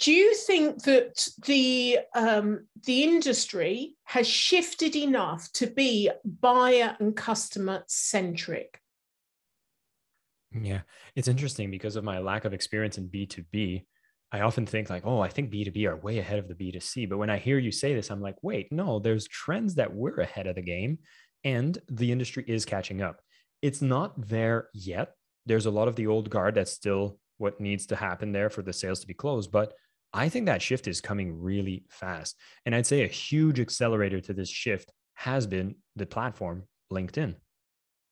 do 0.01 0.11
you 0.11 0.35
think 0.35 0.83
that 0.83 1.27
the 1.45 1.99
um, 2.15 2.67
the 2.85 3.03
industry 3.03 3.95
has 4.05 4.27
shifted 4.27 4.95
enough 4.95 5.51
to 5.53 5.67
be 5.67 6.09
buyer 6.25 6.97
and 6.99 7.15
customer 7.15 7.83
centric? 7.87 8.79
Yeah, 10.51 10.81
it's 11.15 11.27
interesting 11.27 11.69
because 11.69 11.95
of 11.95 12.03
my 12.03 12.17
lack 12.19 12.45
of 12.45 12.53
experience 12.53 12.97
in 12.97 13.09
B2B. 13.09 13.85
I 14.33 14.41
often 14.41 14.65
think 14.65 14.89
like, 14.89 15.05
oh, 15.05 15.19
I 15.19 15.29
think 15.29 15.51
B2B 15.51 15.85
are 15.87 15.95
way 15.95 16.17
ahead 16.17 16.39
of 16.39 16.47
the 16.47 16.55
B2C. 16.55 17.07
But 17.07 17.17
when 17.17 17.29
I 17.29 17.37
hear 17.37 17.59
you 17.59 17.71
say 17.71 17.93
this, 17.93 18.09
I'm 18.09 18.21
like, 18.21 18.37
wait, 18.41 18.71
no, 18.71 18.99
there's 18.99 19.27
trends 19.27 19.75
that 19.75 19.93
we're 19.93 20.19
ahead 20.19 20.47
of 20.47 20.55
the 20.55 20.61
game 20.61 20.99
and 21.43 21.77
the 21.89 22.11
industry 22.11 22.43
is 22.47 22.65
catching 22.65 23.01
up. 23.01 23.21
It's 23.61 23.81
not 23.81 24.29
there 24.29 24.69
yet. 24.73 25.11
There's 25.45 25.65
a 25.67 25.71
lot 25.71 25.87
of 25.87 25.95
the 25.95 26.07
old 26.07 26.29
guard 26.29 26.55
that's 26.55 26.71
still 26.71 27.19
what 27.37 27.59
needs 27.59 27.87
to 27.87 27.95
happen 27.95 28.31
there 28.31 28.49
for 28.49 28.61
the 28.61 28.73
sales 28.73 29.01
to 29.01 29.07
be 29.07 29.13
closed. 29.13 29.51
But 29.51 29.73
I 30.13 30.29
think 30.29 30.45
that 30.45 30.61
shift 30.61 30.87
is 30.87 31.01
coming 31.01 31.41
really 31.41 31.85
fast. 31.89 32.35
And 32.65 32.75
I'd 32.75 32.85
say 32.85 33.03
a 33.03 33.07
huge 33.07 33.59
accelerator 33.59 34.19
to 34.21 34.33
this 34.33 34.49
shift 34.49 34.91
has 35.13 35.47
been 35.47 35.75
the 35.95 36.05
platform 36.05 36.63
LinkedIn. 36.91 37.35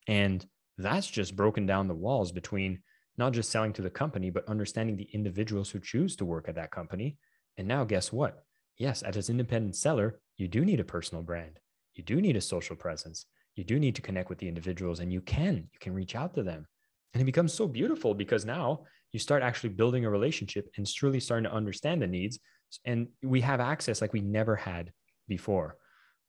And 0.08 0.46
that's 0.78 1.08
just 1.08 1.36
broken 1.36 1.66
down 1.66 1.88
the 1.88 1.96
walls 1.96 2.32
between 2.32 2.80
not 3.18 3.34
just 3.34 3.50
selling 3.50 3.74
to 3.74 3.82
the 3.82 3.90
company, 3.90 4.30
but 4.30 4.48
understanding 4.48 4.96
the 4.96 5.10
individuals 5.14 5.70
who 5.70 5.80
choose 5.80 6.16
to 6.16 6.26
work 6.26 6.48
at 6.48 6.56
that 6.56 6.72
company. 6.72 7.18
And 7.58 7.68
now, 7.68 7.84
guess 7.84 8.14
what? 8.14 8.44
Yes, 8.78 9.04
as 9.04 9.28
an 9.28 9.34
independent 9.34 9.76
seller, 9.76 10.22
you 10.38 10.48
do 10.48 10.64
need 10.64 10.80
a 10.80 10.86
personal 10.86 11.22
brand. 11.22 11.60
You 11.96 12.04
do 12.04 12.22
need 12.22 12.38
a 12.38 12.42
social 12.42 12.78
presence. 12.78 13.26
You 13.56 13.66
do 13.66 13.78
need 13.78 13.96
to 13.96 14.02
connect 14.02 14.30
with 14.30 14.38
the 14.38 14.48
individuals, 14.48 15.02
and 15.02 15.12
you 15.12 15.20
can. 15.20 15.68
You 15.74 15.80
can 15.82 15.94
reach 15.94 16.16
out 16.16 16.34
to 16.36 16.44
them. 16.44 16.66
And 17.13 17.22
it 17.22 17.26
becomes 17.26 17.54
so 17.54 17.67
beautiful 17.67 18.13
because 18.13 18.45
now 18.45 18.86
you 19.12 19.19
start 19.19 19.41
actually 19.41 19.69
building 19.69 20.06
a 20.06 20.10
relationship 20.10 20.69
and 20.78 20.88
truly 20.88 21.19
starting 21.19 21.50
to 21.50 21.56
understand 21.56 22.02
the 22.02 22.08
needs. 22.08 22.39
And 22.86 23.08
we 23.24 23.41
have 23.41 23.60
access 23.60 24.02
like 24.02 24.13
we 24.13 24.22
never 24.22 24.56
had 24.56 24.91
before. 25.28 25.78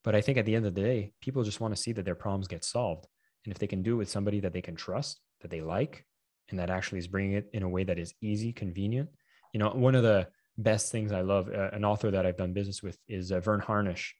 But 0.02 0.14
I 0.14 0.22
think 0.22 0.38
at 0.38 0.46
the 0.46 0.54
end 0.54 0.64
of 0.64 0.74
the 0.74 0.80
day, 0.80 1.12
people 1.20 1.42
just 1.42 1.60
want 1.60 1.74
to 1.76 1.80
see 1.80 1.92
that 1.92 2.04
their 2.04 2.14
problems 2.14 2.48
get 2.48 2.64
solved. 2.64 3.06
And 3.44 3.52
if 3.52 3.58
they 3.58 3.66
can 3.66 3.82
do 3.82 3.94
it 3.94 3.98
with 3.98 4.10
somebody 4.10 4.40
that 4.40 4.52
they 4.52 4.62
can 4.62 4.76
trust, 4.76 5.20
that 5.42 5.50
they 5.50 5.60
like, 5.60 6.04
and 6.48 6.58
that 6.58 6.70
actually 6.70 6.98
is 6.98 7.08
bringing 7.08 7.34
it 7.34 7.48
in 7.52 7.62
a 7.62 7.68
way 7.68 7.84
that 7.84 7.98
is 7.98 8.14
easy, 8.22 8.52
convenient. 8.52 9.10
You 9.52 9.60
know, 9.60 9.70
one 9.70 9.94
of 9.94 10.02
the 10.02 10.28
best 10.56 10.90
things 10.90 11.12
I 11.12 11.20
love, 11.20 11.48
uh, 11.48 11.70
an 11.72 11.84
author 11.84 12.10
that 12.10 12.26
I've 12.26 12.36
done 12.36 12.52
business 12.52 12.82
with 12.82 12.98
is 13.08 13.32
uh, 13.32 13.40
Verne 13.40 13.60
Harnish, 13.60 14.14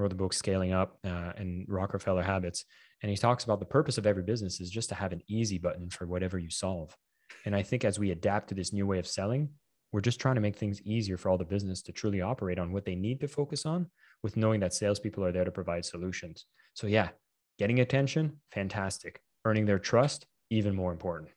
wrote 0.00 0.10
the 0.10 0.16
book 0.16 0.32
Scaling 0.32 0.72
Up 0.72 0.98
uh, 1.04 1.32
and 1.36 1.66
Rockefeller 1.68 2.22
Habits. 2.22 2.64
And 3.02 3.10
he 3.10 3.16
talks 3.16 3.44
about 3.44 3.60
the 3.60 3.66
purpose 3.66 3.98
of 3.98 4.06
every 4.06 4.22
business 4.22 4.60
is 4.60 4.70
just 4.70 4.88
to 4.90 4.94
have 4.94 5.12
an 5.12 5.22
easy 5.28 5.58
button 5.58 5.90
for 5.90 6.06
whatever 6.06 6.38
you 6.38 6.50
solve. 6.50 6.96
And 7.44 7.54
I 7.54 7.62
think 7.62 7.84
as 7.84 7.98
we 7.98 8.10
adapt 8.10 8.48
to 8.48 8.54
this 8.54 8.72
new 8.72 8.86
way 8.86 8.98
of 8.98 9.06
selling, 9.06 9.48
we're 9.92 10.00
just 10.00 10.20
trying 10.20 10.36
to 10.36 10.40
make 10.40 10.56
things 10.56 10.82
easier 10.82 11.16
for 11.16 11.30
all 11.30 11.38
the 11.38 11.44
business 11.44 11.82
to 11.82 11.92
truly 11.92 12.20
operate 12.20 12.58
on 12.58 12.72
what 12.72 12.84
they 12.84 12.94
need 12.94 13.20
to 13.20 13.28
focus 13.28 13.66
on 13.66 13.86
with 14.22 14.36
knowing 14.36 14.60
that 14.60 14.74
salespeople 14.74 15.24
are 15.24 15.32
there 15.32 15.44
to 15.44 15.50
provide 15.50 15.84
solutions. 15.84 16.46
So, 16.74 16.86
yeah, 16.86 17.08
getting 17.58 17.80
attention, 17.80 18.40
fantastic. 18.52 19.20
Earning 19.44 19.66
their 19.66 19.78
trust, 19.78 20.26
even 20.50 20.74
more 20.74 20.92
important. 20.92 21.30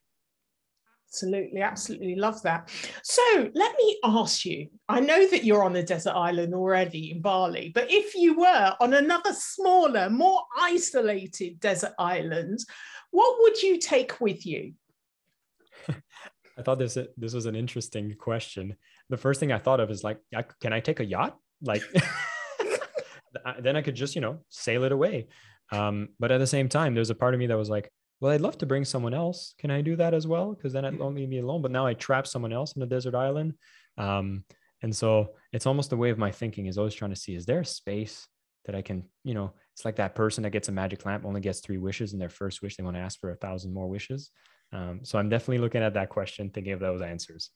Absolutely, 1.08 1.60
absolutely 1.60 2.16
love 2.16 2.42
that. 2.42 2.68
So 3.04 3.22
let 3.54 3.76
me 3.76 3.98
ask 4.02 4.44
you 4.44 4.68
I 4.88 4.98
know 4.98 5.28
that 5.28 5.44
you're 5.44 5.62
on 5.62 5.76
a 5.76 5.82
desert 5.82 6.14
island 6.14 6.54
already 6.54 7.12
in 7.12 7.20
Bali, 7.20 7.70
but 7.72 7.86
if 7.88 8.16
you 8.16 8.38
were 8.38 8.74
on 8.80 8.94
another 8.94 9.32
smaller, 9.32 10.10
more 10.10 10.42
isolated 10.58 11.60
desert 11.60 11.92
island, 11.98 12.58
what 13.12 13.36
would 13.40 13.62
you 13.62 13.78
take 13.78 14.20
with 14.20 14.44
you? 14.44 14.74
I 16.58 16.62
thought 16.62 16.78
this 16.78 16.98
this 17.16 17.34
was 17.34 17.46
an 17.46 17.54
interesting 17.54 18.14
question. 18.18 18.74
The 19.08 19.16
first 19.16 19.38
thing 19.38 19.52
I 19.52 19.58
thought 19.58 19.80
of 19.80 19.90
is 19.90 20.02
like, 20.02 20.18
can 20.60 20.72
I 20.72 20.80
take 20.80 21.00
a 21.00 21.04
yacht? 21.04 21.36
Like, 21.62 21.82
then 23.60 23.76
I 23.76 23.82
could 23.82 23.94
just 23.94 24.14
you 24.14 24.20
know 24.20 24.40
sail 24.48 24.82
it 24.84 24.92
away. 24.92 25.28
Um, 25.72 26.08
but 26.18 26.30
at 26.30 26.38
the 26.38 26.46
same 26.46 26.68
time, 26.68 26.94
there's 26.94 27.10
a 27.10 27.14
part 27.14 27.34
of 27.34 27.40
me 27.40 27.46
that 27.46 27.56
was 27.56 27.70
like, 27.70 27.90
well, 28.24 28.32
I'd 28.32 28.40
love 28.40 28.56
to 28.56 28.64
bring 28.64 28.86
someone 28.86 29.12
else. 29.12 29.52
Can 29.58 29.70
I 29.70 29.82
do 29.82 29.96
that 29.96 30.14
as 30.14 30.26
well? 30.26 30.54
Because 30.54 30.72
then 30.72 30.86
I'd 30.86 30.98
only 30.98 31.26
be 31.26 31.40
alone. 31.40 31.60
But 31.60 31.72
now 31.72 31.84
I 31.84 31.92
trap 31.92 32.26
someone 32.26 32.54
else 32.54 32.72
in 32.72 32.80
a 32.80 32.86
desert 32.86 33.14
island. 33.14 33.52
Um, 33.98 34.44
and 34.80 34.96
so 34.96 35.34
it's 35.52 35.66
almost 35.66 35.90
the 35.90 35.98
way 35.98 36.08
of 36.08 36.16
my 36.16 36.30
thinking 36.30 36.64
is 36.64 36.78
always 36.78 36.94
trying 36.94 37.10
to 37.10 37.20
see 37.20 37.34
is 37.34 37.44
there 37.44 37.60
a 37.60 37.66
space 37.66 38.26
that 38.64 38.74
I 38.74 38.80
can, 38.80 39.04
you 39.24 39.34
know, 39.34 39.52
it's 39.74 39.84
like 39.84 39.96
that 39.96 40.14
person 40.14 40.42
that 40.42 40.52
gets 40.52 40.70
a 40.70 40.72
magic 40.72 41.04
lamp 41.04 41.26
only 41.26 41.42
gets 41.42 41.60
three 41.60 41.76
wishes, 41.76 42.14
and 42.14 42.22
their 42.22 42.30
first 42.30 42.62
wish 42.62 42.78
they 42.78 42.82
want 42.82 42.96
to 42.96 43.02
ask 43.02 43.20
for 43.20 43.30
a 43.30 43.36
thousand 43.36 43.74
more 43.74 43.88
wishes. 43.88 44.30
Um, 44.74 45.00
so 45.04 45.20
I'm 45.20 45.28
definitely 45.28 45.58
looking 45.58 45.82
at 45.82 45.94
that 45.94 46.08
question, 46.08 46.50
thinking 46.50 46.72
of 46.72 46.80
those 46.80 47.00
answers. 47.00 47.50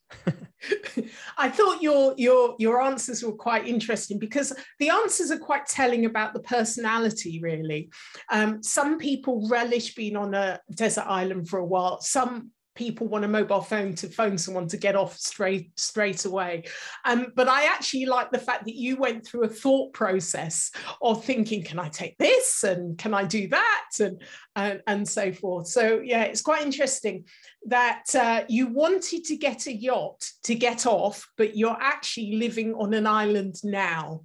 I 1.37 1.49
thought 1.49 1.81
your 1.81 2.13
your 2.17 2.55
your 2.59 2.81
answers 2.81 3.21
were 3.23 3.33
quite 3.33 3.67
interesting 3.67 4.19
because 4.19 4.53
the 4.79 4.89
answers 4.89 5.29
are 5.29 5.37
quite 5.37 5.65
telling 5.65 6.05
about 6.05 6.33
the 6.33 6.39
personality. 6.39 7.41
Really, 7.43 7.89
um, 8.31 8.63
some 8.63 8.97
people 8.97 9.47
relish 9.49 9.95
being 9.95 10.15
on 10.15 10.33
a 10.33 10.61
desert 10.73 11.07
island 11.07 11.49
for 11.49 11.59
a 11.59 11.65
while. 11.65 11.99
Some 11.99 12.51
people 12.75 13.07
want 13.07 13.25
a 13.25 13.27
mobile 13.27 13.61
phone 13.61 13.93
to 13.93 14.07
phone 14.07 14.37
someone 14.37 14.67
to 14.67 14.77
get 14.77 14.95
off 14.95 15.17
straight 15.17 15.77
straight 15.77 16.25
away. 16.25 16.63
Um, 17.05 17.27
but 17.35 17.47
i 17.47 17.65
actually 17.65 18.05
like 18.05 18.31
the 18.31 18.39
fact 18.39 18.65
that 18.65 18.75
you 18.75 18.95
went 18.95 19.25
through 19.25 19.43
a 19.43 19.49
thought 19.49 19.93
process 19.93 20.71
of 21.01 21.23
thinking 21.23 21.63
can 21.63 21.79
i 21.79 21.89
take 21.89 22.17
this? 22.17 22.63
And 22.63 22.97
can 22.97 23.13
i 23.13 23.23
do 23.23 23.47
that? 23.49 23.85
and 23.99 24.21
and, 24.55 24.81
and 24.87 25.07
so 25.07 25.31
forth. 25.31 25.67
So 25.67 26.01
yeah 26.03 26.23
it's 26.23 26.41
quite 26.41 26.63
interesting 26.65 27.25
that 27.65 28.03
uh, 28.15 28.43
you 28.47 28.67
wanted 28.67 29.25
to 29.25 29.37
get 29.37 29.67
a 29.67 29.73
yacht 29.73 30.29
to 30.43 30.55
get 30.55 30.85
off 30.85 31.27
but 31.37 31.57
you're 31.57 31.77
actually 31.79 32.35
living 32.37 32.73
on 32.73 32.93
an 32.93 33.07
island 33.07 33.55
now. 33.63 34.21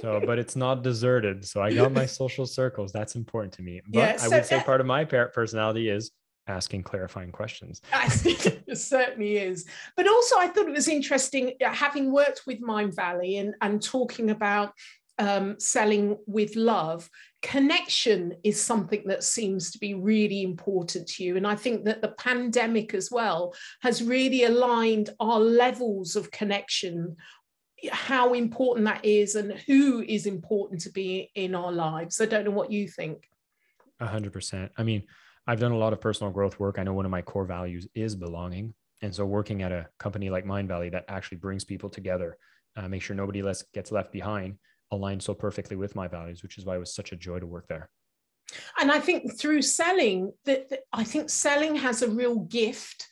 So 0.00 0.20
but 0.26 0.38
it's 0.38 0.56
not 0.56 0.82
deserted. 0.82 1.46
So 1.46 1.62
i 1.62 1.72
got 1.72 1.92
my 1.92 2.06
social 2.20 2.46
circles. 2.46 2.92
That's 2.92 3.14
important 3.14 3.52
to 3.54 3.62
me. 3.62 3.80
But 3.86 3.98
yeah, 3.98 4.16
so, 4.16 4.26
i 4.26 4.28
would 4.28 4.46
say 4.46 4.56
uh, 4.56 4.64
part 4.64 4.80
of 4.80 4.86
my 4.86 5.04
personality 5.04 5.88
is 5.88 6.10
asking 6.50 6.82
clarifying 6.82 7.32
questions. 7.32 7.80
it 7.94 8.78
certainly 8.78 9.38
is. 9.38 9.66
But 9.96 10.08
also, 10.08 10.36
I 10.38 10.48
thought 10.48 10.68
it 10.68 10.72
was 10.72 10.88
interesting 10.88 11.54
uh, 11.64 11.72
having 11.72 12.12
worked 12.12 12.42
with 12.46 12.60
Mindvalley 12.60 13.40
and, 13.40 13.54
and 13.60 13.82
talking 13.82 14.30
about 14.30 14.72
um, 15.18 15.58
selling 15.58 16.16
with 16.26 16.56
love. 16.56 17.08
Connection 17.42 18.34
is 18.42 18.60
something 18.60 19.02
that 19.06 19.22
seems 19.22 19.70
to 19.70 19.78
be 19.78 19.94
really 19.94 20.42
important 20.42 21.06
to 21.08 21.24
you. 21.24 21.36
And 21.36 21.46
I 21.46 21.54
think 21.54 21.84
that 21.84 22.02
the 22.02 22.12
pandemic 22.18 22.94
as 22.94 23.10
well 23.10 23.54
has 23.82 24.02
really 24.02 24.44
aligned 24.44 25.10
our 25.20 25.38
levels 25.38 26.16
of 26.16 26.30
connection 26.30 27.16
how 27.90 28.34
important 28.34 28.84
that 28.86 29.04
is 29.04 29.34
and 29.36 29.52
who 29.66 30.02
is 30.02 30.26
important 30.26 30.82
to 30.82 30.90
be 30.90 31.30
in 31.34 31.54
our 31.54 31.72
lives. 31.72 32.20
I 32.20 32.26
don't 32.26 32.44
know 32.44 32.50
what 32.50 32.70
you 32.70 32.88
think. 32.88 33.26
A 34.00 34.06
hundred 34.06 34.32
percent. 34.32 34.72
I 34.76 34.82
mean, 34.82 35.04
I've 35.46 35.60
done 35.60 35.72
a 35.72 35.78
lot 35.78 35.92
of 35.92 36.00
personal 36.00 36.32
growth 36.32 36.60
work. 36.60 36.78
I 36.78 36.82
know 36.82 36.92
one 36.92 37.04
of 37.04 37.10
my 37.10 37.22
core 37.22 37.44
values 37.44 37.86
is 37.94 38.14
belonging. 38.14 38.74
And 39.02 39.14
so 39.14 39.24
working 39.24 39.62
at 39.62 39.72
a 39.72 39.88
company 39.98 40.30
like 40.30 40.44
Mindvalley 40.44 40.92
that 40.92 41.06
actually 41.08 41.38
brings 41.38 41.64
people 41.64 41.88
together, 41.88 42.36
uh, 42.76 42.88
make 42.88 43.02
sure 43.02 43.16
nobody 43.16 43.42
less 43.42 43.62
gets 43.74 43.90
left 43.90 44.12
behind, 44.12 44.58
aligned 44.90 45.22
so 45.22 45.34
perfectly 45.34 45.76
with 45.76 45.96
my 45.96 46.06
values, 46.06 46.42
which 46.42 46.58
is 46.58 46.64
why 46.64 46.76
it 46.76 46.80
was 46.80 46.94
such 46.94 47.12
a 47.12 47.16
joy 47.16 47.38
to 47.38 47.46
work 47.46 47.66
there. 47.68 47.88
And 48.80 48.90
I 48.90 49.00
think 49.00 49.38
through 49.38 49.62
selling, 49.62 50.32
that 50.44 50.80
I 50.92 51.04
think 51.04 51.30
selling 51.30 51.76
has 51.76 52.02
a 52.02 52.10
real 52.10 52.40
gift 52.40 53.06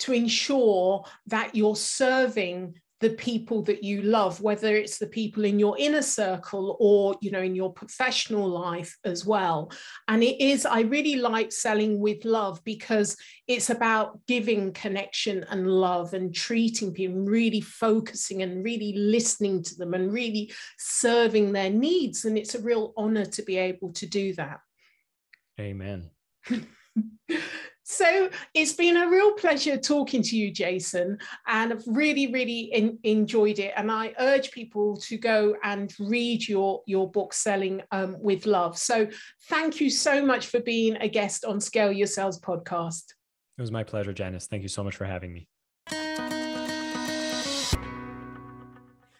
to 0.00 0.12
ensure 0.12 1.04
that 1.26 1.54
you're 1.54 1.76
serving 1.76 2.74
the 3.00 3.10
people 3.10 3.62
that 3.62 3.82
you 3.82 4.02
love 4.02 4.40
whether 4.40 4.76
it's 4.76 4.98
the 4.98 5.06
people 5.06 5.44
in 5.44 5.58
your 5.58 5.76
inner 5.78 6.02
circle 6.02 6.76
or 6.78 7.16
you 7.22 7.30
know 7.30 7.40
in 7.40 7.54
your 7.54 7.72
professional 7.72 8.46
life 8.46 8.96
as 9.04 9.24
well. 9.24 9.70
And 10.08 10.22
it 10.22 10.40
is 10.40 10.66
i 10.66 10.80
really 10.82 11.16
like 11.16 11.52
selling 11.52 11.98
with 11.98 12.24
love 12.24 12.62
because 12.64 13.16
it's 13.46 13.70
about 13.70 14.20
giving 14.26 14.72
connection 14.72 15.44
and 15.50 15.66
love 15.66 16.14
and 16.14 16.34
treating 16.34 16.92
people 16.92 17.20
really 17.20 17.60
focusing 17.60 18.42
and 18.42 18.64
really 18.64 18.92
listening 18.96 19.62
to 19.64 19.76
them 19.76 19.94
and 19.94 20.12
really 20.12 20.52
serving 20.78 21.52
their 21.52 21.70
needs. 21.70 22.24
And 22.24 22.38
it's 22.38 22.54
a 22.54 22.62
real 22.62 22.92
honor 22.96 23.24
to 23.24 23.42
be 23.42 23.56
able 23.56 23.92
to 23.94 24.06
do 24.06 24.34
that. 24.34 24.60
Amen 25.58 26.10
So 28.00 28.30
it's 28.54 28.72
been 28.72 28.96
a 28.96 29.10
real 29.10 29.32
pleasure 29.34 29.76
talking 29.76 30.22
to 30.22 30.34
you, 30.34 30.50
Jason, 30.50 31.18
and 31.46 31.70
I've 31.70 31.86
really, 31.86 32.32
really 32.32 32.60
in, 32.72 32.98
enjoyed 33.02 33.58
it. 33.58 33.74
And 33.76 33.92
I 33.92 34.14
urge 34.18 34.52
people 34.52 34.96
to 35.02 35.18
go 35.18 35.54
and 35.62 35.92
read 35.98 36.48
your, 36.48 36.80
your 36.86 37.10
book, 37.10 37.34
Selling 37.34 37.82
um, 37.92 38.16
with 38.18 38.46
Love. 38.46 38.78
So 38.78 39.06
thank 39.50 39.82
you 39.82 39.90
so 39.90 40.24
much 40.24 40.46
for 40.46 40.60
being 40.60 40.96
a 40.96 41.10
guest 41.10 41.44
on 41.44 41.60
Scale 41.60 41.92
Your 41.92 42.06
Sales 42.06 42.40
podcast. 42.40 43.04
It 43.58 43.60
was 43.60 43.70
my 43.70 43.84
pleasure, 43.84 44.14
Janice. 44.14 44.46
Thank 44.46 44.62
you 44.62 44.70
so 44.70 44.82
much 44.82 44.96
for 44.96 45.04
having 45.04 45.34
me. 45.34 45.46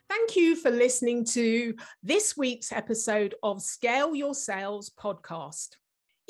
Thank 0.08 0.36
you 0.36 0.56
for 0.56 0.70
listening 0.70 1.26
to 1.32 1.74
this 2.02 2.34
week's 2.34 2.72
episode 2.72 3.34
of 3.42 3.60
Scale 3.60 4.14
Your 4.14 4.32
Sales 4.32 4.90
podcast. 4.98 5.76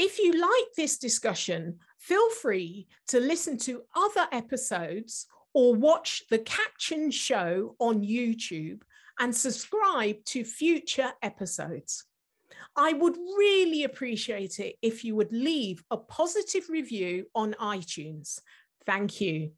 If 0.03 0.19
you 0.19 0.33
like 0.33 0.75
this 0.77 0.97
discussion, 0.97 1.79
feel 2.01 2.31
free 2.31 2.89
to 3.09 3.21
listen 3.21 3.57
to 3.59 3.83
other 3.95 4.27
episodes 4.33 5.27
or 5.55 5.75
watch 5.75 6.25
the 6.31 6.39
caption 6.39 7.11
show 7.11 7.77
on 7.79 8.03
YouTube 8.03 8.83
and 9.19 9.35
subscribe 9.37 10.17
to 10.25 10.45
future 10.45 11.13
episodes. 11.23 12.05
I 12.77 12.95
would 12.95 13.17
really 13.17 13.85
appreciate 13.85 14.59
it 14.59 14.77
if 14.81 15.05
you 15.05 15.15
would 15.17 15.33
leave 15.33 15.85
a 15.91 15.97
positive 15.97 16.69
review 16.71 17.27
on 17.35 17.55
iTunes. 17.61 18.41
Thank 18.87 19.21
you. 19.21 19.53